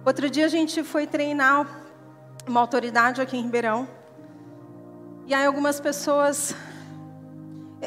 [0.05, 1.67] Outro dia a gente foi treinar
[2.47, 3.89] uma autoridade aqui em Ribeirão.
[5.27, 6.55] E aí algumas pessoas.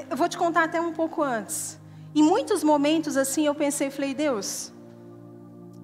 [0.09, 1.79] Eu vou te contar até um pouco antes.
[2.15, 4.73] Em muitos momentos assim eu pensei, falei, Deus,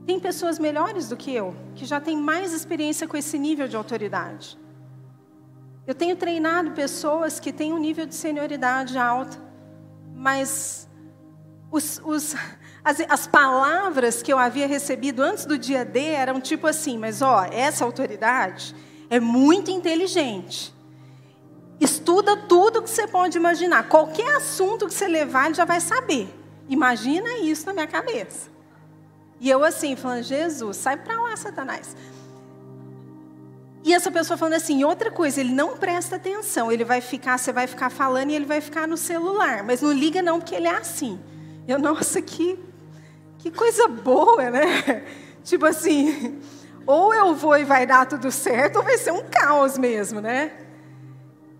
[0.08, 3.76] tem pessoas melhores do que eu, que já têm mais experiência com esse nível de
[3.76, 4.58] autoridade.
[5.86, 9.38] Eu tenho treinado pessoas que têm um nível de senioridade alta,
[10.16, 10.90] mas
[11.70, 12.36] os, os,
[12.84, 17.22] as, as, palavras que eu havia recebido antes do dia D eram tipo assim: mas
[17.22, 18.76] ó, essa autoridade
[19.10, 20.74] é muito inteligente.
[21.80, 23.88] Estuda tudo que você pode imaginar.
[23.88, 26.30] Qualquer assunto que você levar, ele já vai saber.
[26.70, 28.50] Imagina isso na minha cabeça.
[29.40, 31.96] E eu assim, falando, Jesus, sai para lá, Satanás.
[33.84, 37.52] E essa pessoa falando assim, outra coisa, ele não presta atenção, ele vai ficar, você
[37.52, 40.68] vai ficar falando e ele vai ficar no celular, mas não liga não, porque ele
[40.68, 41.20] é assim.
[41.68, 42.60] Eu, nossa, que,
[43.42, 45.04] que coisa boa, né?
[45.44, 46.40] Tipo assim,
[46.86, 50.52] ou eu vou e vai dar tudo certo, ou vai ser um caos mesmo, né?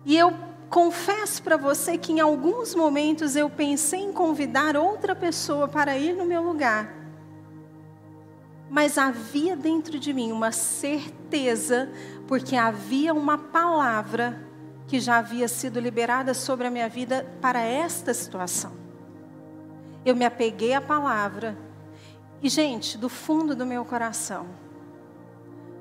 [0.04, 0.32] E eu
[0.70, 6.14] confesso para você que em alguns momentos eu pensei em convidar outra pessoa para ir
[6.14, 6.94] no meu lugar.
[8.70, 11.90] Mas havia dentro de mim uma certeza,
[12.26, 14.40] porque havia uma palavra
[14.86, 18.72] que já havia sido liberada sobre a minha vida para esta situação.
[20.04, 21.56] Eu me apeguei à palavra.
[22.42, 24.46] E, gente, do fundo do meu coração,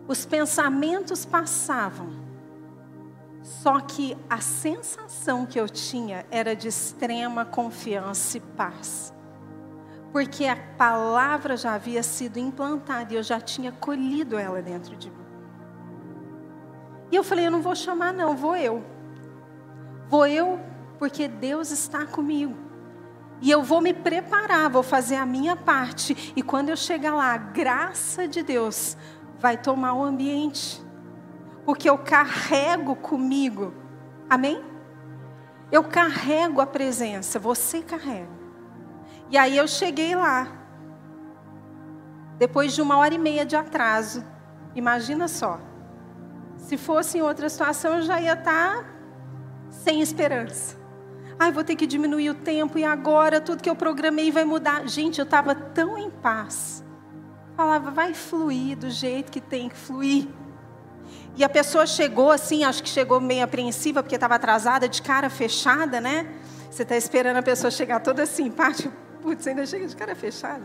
[0.07, 2.31] os pensamentos passavam
[3.43, 9.13] só que a sensação que eu tinha era de extrema confiança e paz.
[10.11, 15.09] Porque a palavra já havia sido implantada e eu já tinha colhido ela dentro de
[15.09, 15.25] mim.
[17.11, 18.83] E eu falei: eu não vou chamar, não, vou eu.
[20.07, 20.59] Vou eu,
[20.99, 22.70] porque Deus está comigo.
[23.41, 26.33] E eu vou me preparar, vou fazer a minha parte.
[26.35, 28.95] E quando eu chegar lá, a graça de Deus
[29.39, 30.81] vai tomar o ambiente
[31.65, 33.73] porque eu carrego comigo.
[34.29, 34.63] Amém?
[35.71, 38.29] Eu carrego a presença, você carrega.
[39.29, 40.47] E aí eu cheguei lá.
[42.37, 44.25] Depois de uma hora e meia de atraso.
[44.75, 45.59] Imagina só.
[46.57, 48.85] Se fosse em outra situação, eu já ia estar
[49.69, 50.80] sem esperança.
[51.41, 54.87] Ai, vou ter que diminuir o tempo e agora tudo que eu programei vai mudar.
[54.87, 56.83] Gente, eu estava tão em paz.
[57.57, 60.27] Falava, vai fluir do jeito que tem que fluir.
[61.35, 65.31] E a pessoa chegou assim, acho que chegou meio apreensiva, porque estava atrasada, de cara
[65.31, 66.27] fechada, né?
[66.69, 68.23] Você está esperando a pessoa chegar toda
[68.55, 68.87] parte,
[69.23, 70.61] putz, ainda chega de cara fechada.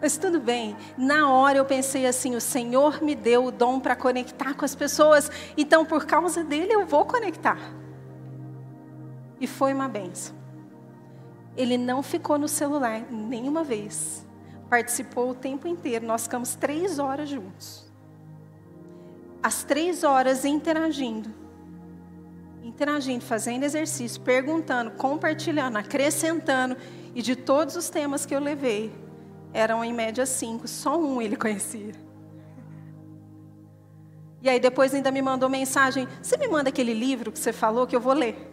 [0.00, 0.76] Mas tudo bem.
[0.96, 4.76] Na hora eu pensei assim: o Senhor me deu o dom para conectar com as
[4.76, 7.58] pessoas, então por causa dele eu vou conectar.
[9.40, 10.36] E foi uma benção.
[11.56, 14.26] Ele não ficou no celular nenhuma vez.
[14.68, 16.06] Participou o tempo inteiro.
[16.06, 17.90] Nós ficamos três horas juntos
[19.42, 21.32] as três horas interagindo.
[22.62, 26.76] Interagindo, fazendo exercício, perguntando, compartilhando, acrescentando.
[27.14, 28.92] E de todos os temas que eu levei,
[29.52, 31.92] eram em média cinco, só um ele conhecia.
[34.42, 37.86] E aí depois ainda me mandou mensagem: Você me manda aquele livro que você falou
[37.86, 38.49] que eu vou ler?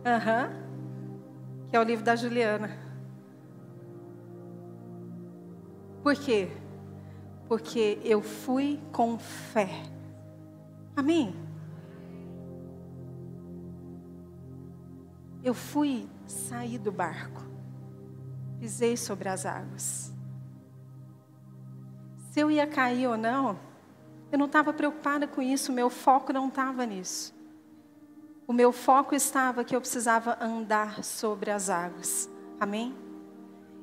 [0.00, 1.68] Uhum.
[1.68, 2.70] Que é o livro da Juliana.
[6.02, 6.48] Por quê?
[7.46, 9.68] Porque eu fui com fé.
[10.96, 11.34] Amém?
[15.42, 17.42] Eu fui sair do barco,
[18.58, 20.12] pisei sobre as águas.
[22.30, 23.58] Se eu ia cair ou não,
[24.30, 27.34] eu não estava preocupada com isso, meu foco não estava nisso.
[28.50, 32.28] O meu foco estava que eu precisava andar sobre as águas.
[32.58, 32.92] Amém?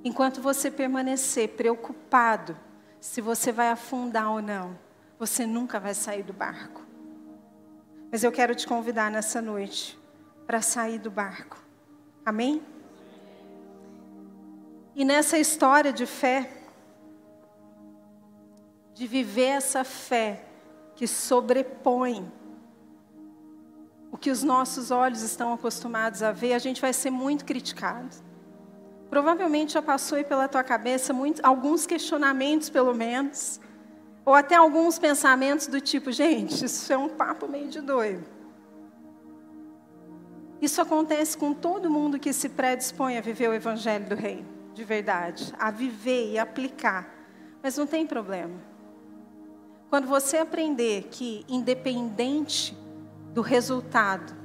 [0.03, 2.53] Enquanto você permanecer preocupado
[2.99, 4.77] se você vai afundar ou não,
[5.17, 6.85] você nunca vai sair do barco.
[8.11, 9.97] Mas eu quero te convidar nessa noite
[10.45, 11.57] para sair do barco.
[12.25, 12.61] Amém?
[14.93, 16.51] E nessa história de fé,
[18.93, 20.43] de viver essa fé
[20.93, 22.29] que sobrepõe
[24.11, 28.15] o que os nossos olhos estão acostumados a ver, a gente vai ser muito criticado.
[29.09, 33.59] Provavelmente já passou aí pela tua cabeça alguns questionamentos, pelo menos,
[34.25, 38.25] ou até alguns pensamentos do tipo: gente, isso é um papo meio de doido.
[40.61, 44.83] Isso acontece com todo mundo que se predispõe a viver o Evangelho do Reino, de
[44.83, 47.07] verdade, a viver e aplicar.
[47.61, 48.55] Mas não tem problema.
[49.89, 52.75] Quando você aprender que, independente
[53.37, 54.35] do resultado,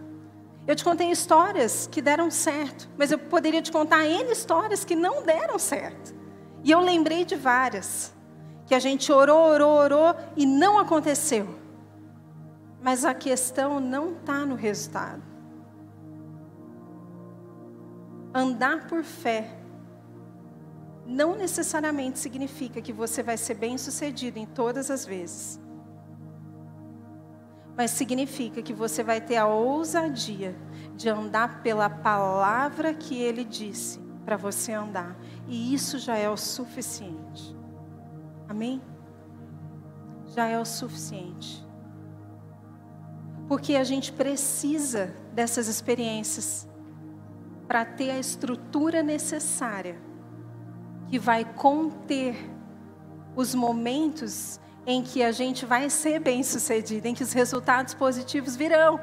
[0.66, 4.94] eu te contei histórias que deram certo, mas eu poderia te contar N histórias que
[4.94, 6.14] não deram certo.
[6.62, 8.12] E eu lembrei de várias,
[8.66, 11.48] que a gente orou, orou, orou e não aconteceu.
[12.82, 15.22] Mas a questão não está no resultado.
[18.34, 19.56] Andar por fé
[21.06, 25.58] não necessariamente significa que você vai ser bem sucedido em todas as vezes.
[27.82, 30.54] Mas significa que você vai ter a ousadia
[30.94, 35.18] de andar pela palavra que ele disse para você andar.
[35.48, 37.56] E isso já é o suficiente.
[38.48, 38.80] Amém?
[40.26, 41.66] Já é o suficiente.
[43.48, 46.68] Porque a gente precisa dessas experiências
[47.66, 50.00] para ter a estrutura necessária
[51.08, 52.48] que vai conter
[53.34, 58.56] os momentos em que a gente vai ser bem sucedido, em que os resultados positivos
[58.56, 59.00] virão.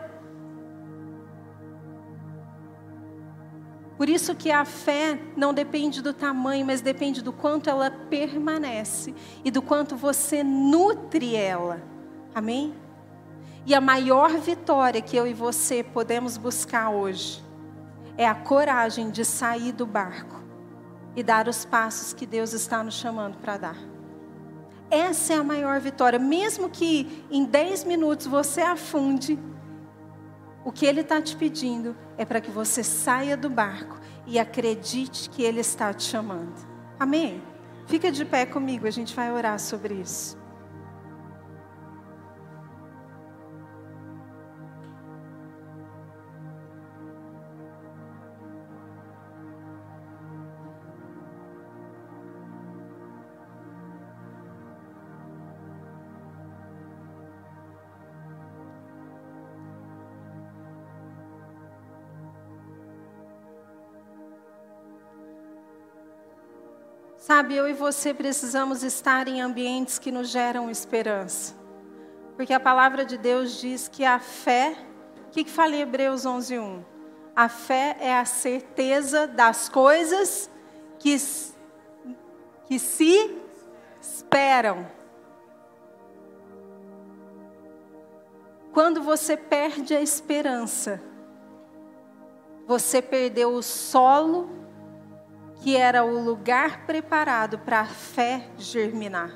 [3.98, 9.14] Por isso que a fé não depende do tamanho, mas depende do quanto ela permanece
[9.44, 11.82] e do quanto você nutre ela.
[12.34, 12.74] Amém?
[13.66, 17.44] E a maior vitória que eu e você podemos buscar hoje
[18.18, 20.42] é a coragem de sair do barco
[21.14, 23.99] e dar os passos que Deus está nos chamando para dar.
[24.90, 26.18] Essa é a maior vitória.
[26.18, 29.38] Mesmo que em 10 minutos você afunde,
[30.64, 35.30] o que Ele está te pedindo é para que você saia do barco e acredite
[35.30, 36.68] que Ele está te chamando.
[37.00, 37.42] Amém?
[37.86, 40.39] Fica de pé comigo, a gente vai orar sobre isso.
[67.32, 71.54] Sabe, eu e você precisamos estar em ambientes que nos geram esperança.
[72.36, 74.76] Porque a palavra de Deus diz que a fé,
[75.28, 76.84] o que, que fala em Hebreus 11:1?
[77.36, 80.50] A fé é a certeza das coisas
[80.98, 81.16] que,
[82.66, 83.38] que se
[84.02, 84.88] esperam.
[88.74, 91.00] Quando você perde a esperança,
[92.66, 94.50] você perdeu o solo
[95.60, 99.32] que era o lugar preparado para a fé germinar.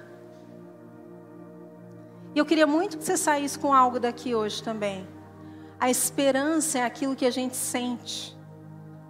[2.34, 5.08] E eu queria muito que você saísse com algo daqui hoje também.
[5.80, 8.36] A esperança é aquilo que a gente sente.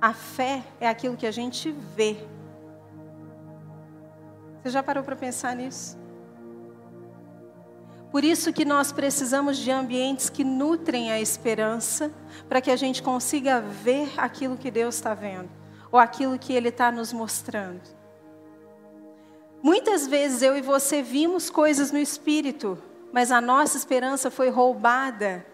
[0.01, 2.17] A fé é aquilo que a gente vê.
[4.61, 5.97] Você já parou para pensar nisso?
[8.11, 12.11] Por isso que nós precisamos de ambientes que nutrem a esperança,
[12.49, 15.62] para que a gente consiga ver aquilo que Deus está vendo
[15.93, 17.87] ou aquilo que Ele está nos mostrando.
[19.61, 22.81] Muitas vezes eu e você vimos coisas no Espírito,
[23.11, 25.45] mas a nossa esperança foi roubada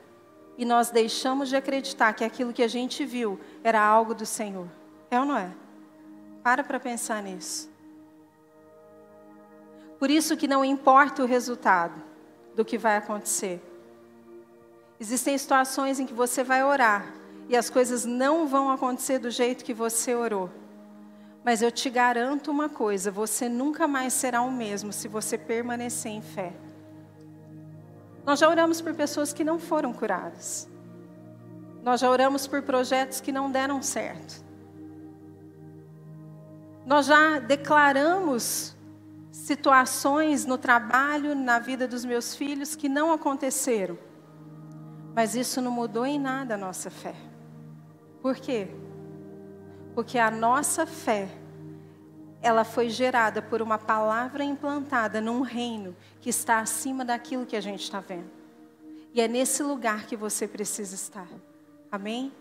[0.57, 4.69] e nós deixamos de acreditar que aquilo que a gente viu era algo do Senhor.
[5.11, 5.51] É ou não é?
[6.41, 7.69] Para para pensar nisso.
[9.99, 12.01] Por isso que não importa o resultado
[12.55, 13.61] do que vai acontecer.
[14.97, 17.18] Existem situações em que você vai orar
[17.49, 20.51] e as coisas não vão acontecer do jeito que você orou.
[21.43, 26.11] Mas eu te garanto uma coisa: você nunca mais será o mesmo se você permanecer
[26.11, 26.53] em fé.
[28.23, 30.69] Nós já oramos por pessoas que não foram curadas.
[31.81, 34.45] Nós já oramos por projetos que não deram certo.
[36.85, 38.75] Nós já declaramos
[39.31, 43.97] situações no trabalho, na vida dos meus filhos que não aconteceram.
[45.15, 47.28] Mas isso não mudou em nada a nossa fé.
[48.21, 48.67] Por quê?
[49.95, 51.29] Porque a nossa fé,
[52.41, 57.61] ela foi gerada por uma palavra implantada num reino que está acima daquilo que a
[57.61, 58.29] gente está vendo.
[59.13, 61.27] E é nesse lugar que você precisa estar.
[61.91, 62.31] Amém?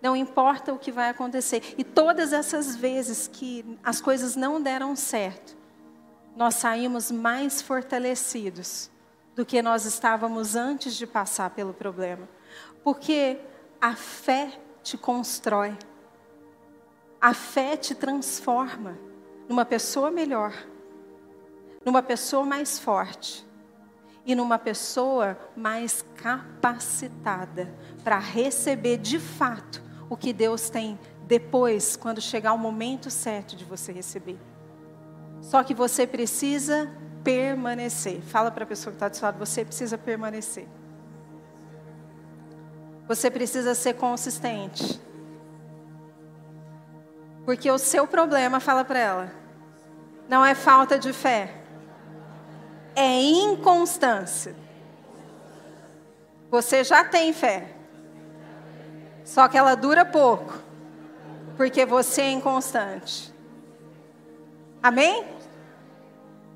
[0.00, 1.74] Não importa o que vai acontecer.
[1.76, 5.56] E todas essas vezes que as coisas não deram certo,
[6.36, 8.90] nós saímos mais fortalecidos
[9.34, 12.28] do que nós estávamos antes de passar pelo problema.
[12.82, 13.38] Porque
[13.80, 15.76] a fé te constrói.
[17.20, 18.98] A fé te transforma
[19.48, 20.52] numa pessoa melhor,
[21.84, 23.46] numa pessoa mais forte
[24.24, 27.72] e numa pessoa mais capacitada
[28.02, 33.64] para receber de fato o que Deus tem depois, quando chegar o momento certo de
[33.64, 34.38] você receber.
[35.40, 36.90] Só que você precisa
[37.24, 38.20] permanecer.
[38.20, 40.68] Fala para a pessoa que está do seu lado, você precisa permanecer.
[43.12, 44.98] Você precisa ser consistente.
[47.44, 49.32] Porque o seu problema, fala para ela,
[50.30, 51.54] não é falta de fé,
[52.96, 54.56] é inconstância.
[56.50, 57.74] Você já tem fé,
[59.26, 60.58] só que ela dura pouco,
[61.58, 63.30] porque você é inconstante.
[64.82, 65.26] Amém?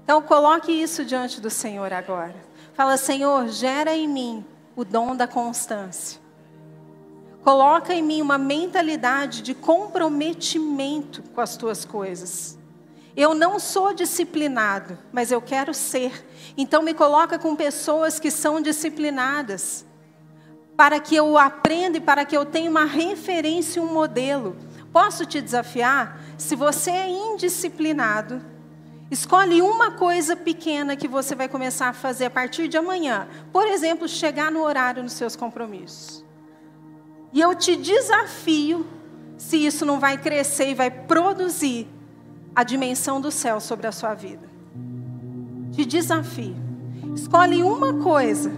[0.05, 2.35] Então coloque isso diante do Senhor agora.
[2.73, 6.25] Fala, Senhor, gera em mim o dom da constância.
[7.47, 12.59] Coloca em mim uma mentalidade de comprometimento com as tuas coisas.
[13.17, 16.27] Eu não sou disciplinado, mas eu quero ser.
[16.59, 19.87] Então me coloca com pessoas que são disciplinadas,
[20.77, 24.57] para que eu aprenda e para que eu tenha uma referência, um modelo.
[24.93, 26.21] Posso te desafiar?
[26.37, 28.43] Se você é indisciplinado,
[29.09, 33.29] escolhe uma coisa pequena que você vai começar a fazer a partir de amanhã.
[33.53, 36.26] Por exemplo, chegar no horário nos seus compromissos.
[37.37, 38.87] E eu te desafio,
[39.37, 41.87] se isso não vai crescer e vai produzir
[42.55, 44.49] a dimensão do céu sobre a sua vida.
[45.71, 46.57] Te desafio.
[47.15, 48.51] Escolhe uma coisa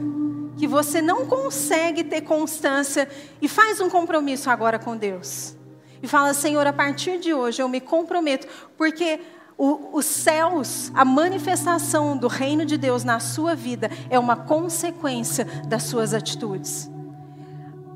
[0.57, 3.09] que você não consegue ter constância
[3.43, 5.57] e faz um compromisso agora com Deus.
[6.01, 9.18] E fala, Senhor, a partir de hoje eu me comprometo, porque
[9.57, 15.45] o, os céus, a manifestação do reino de Deus na sua vida é uma consequência
[15.66, 16.89] das suas atitudes.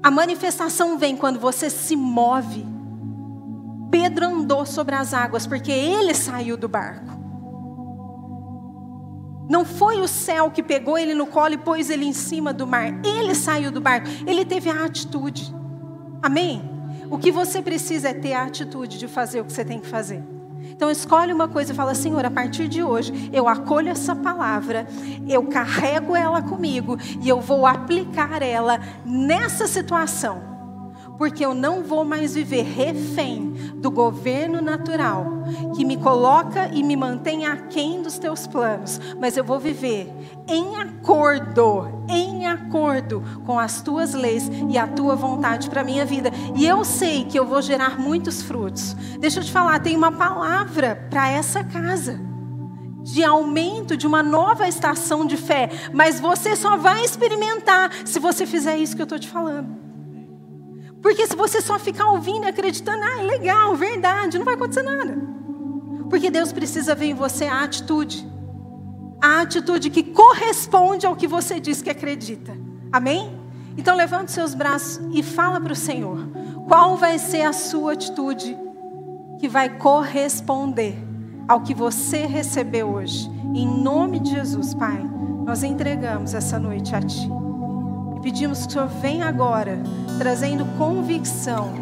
[0.02, 2.66] A manifestação vem quando você se move.
[3.90, 7.12] Pedro andou sobre as águas porque ele saiu do barco.
[9.48, 12.66] Não foi o céu que pegou ele no colo e pôs ele em cima do
[12.66, 13.00] mar.
[13.04, 14.08] Ele saiu do barco.
[14.26, 15.54] Ele teve a atitude.
[16.22, 16.68] Amém?
[17.10, 19.86] O que você precisa é ter a atitude de fazer o que você tem que
[19.86, 20.24] fazer.
[20.82, 24.84] Então escolhe uma coisa e fala, Senhor, a partir de hoje eu acolho essa palavra,
[25.28, 30.51] eu carrego ela comigo e eu vou aplicar ela nessa situação
[31.18, 35.26] porque eu não vou mais viver refém do governo natural
[35.74, 40.12] que me coloca e me mantém aquém dos teus planos, mas eu vou viver
[40.48, 46.04] em acordo, em acordo com as tuas leis e a tua vontade para a minha
[46.04, 46.30] vida.
[46.56, 48.94] E eu sei que eu vou gerar muitos frutos.
[49.18, 52.20] Deixa eu te falar, tem uma palavra para essa casa
[53.02, 58.46] de aumento, de uma nova estação de fé, mas você só vai experimentar se você
[58.46, 59.91] fizer isso que eu estou te falando.
[61.02, 65.18] Porque se você só ficar ouvindo e acreditando, ah, legal, verdade, não vai acontecer nada.
[66.08, 68.24] Porque Deus precisa ver em você a atitude.
[69.20, 72.56] A atitude que corresponde ao que você diz que acredita.
[72.92, 73.40] Amém?
[73.76, 76.28] Então levante seus braços e fala para o Senhor.
[76.68, 78.56] Qual vai ser a sua atitude
[79.40, 80.96] que vai corresponder
[81.48, 83.28] ao que você recebeu hoje?
[83.54, 85.02] Em nome de Jesus, Pai,
[85.44, 87.41] nós entregamos essa noite a Ti.
[88.22, 89.80] Pedimos que o Senhor venha agora,
[90.16, 91.72] trazendo convicção,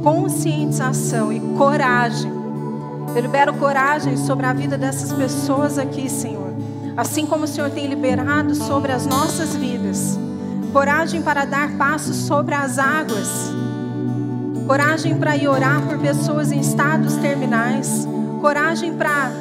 [0.00, 2.30] conscientização e coragem.
[3.12, 6.54] Eu libero coragem sobre a vida dessas pessoas aqui, Senhor.
[6.96, 10.16] Assim como o Senhor tem liberado sobre as nossas vidas.
[10.72, 13.50] Coragem para dar passos sobre as águas.
[14.64, 18.06] Coragem para ir orar por pessoas em estados terminais.
[18.40, 19.32] Coragem para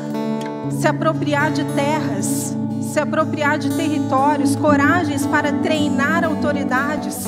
[0.72, 2.56] se apropriar de terras
[2.96, 7.26] se apropriar de territórios, coragens para treinar autoridades,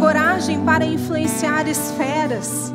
[0.00, 2.72] coragem para influenciar esferas.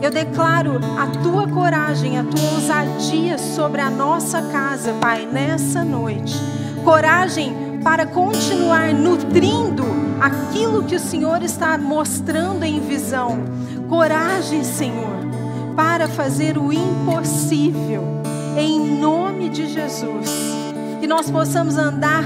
[0.00, 6.34] Eu declaro a tua coragem, a tua ousadia sobre a nossa casa, Pai, nessa noite.
[6.82, 9.84] Coragem para continuar nutrindo
[10.18, 13.38] aquilo que o Senhor está mostrando em visão.
[13.86, 15.26] Coragem, Senhor,
[15.76, 18.02] para fazer o impossível,
[18.56, 20.59] em nome de Jesus.
[21.00, 22.24] Que nós possamos andar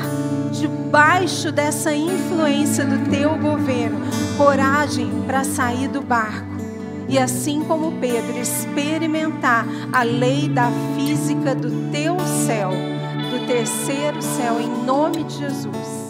[0.53, 4.01] debaixo dessa influência do teu governo.
[4.37, 6.55] Coragem para sair do barco
[7.09, 14.61] e assim como Pedro, experimentar a lei da física do teu céu, do terceiro céu,
[14.61, 16.04] em nome de Jesus.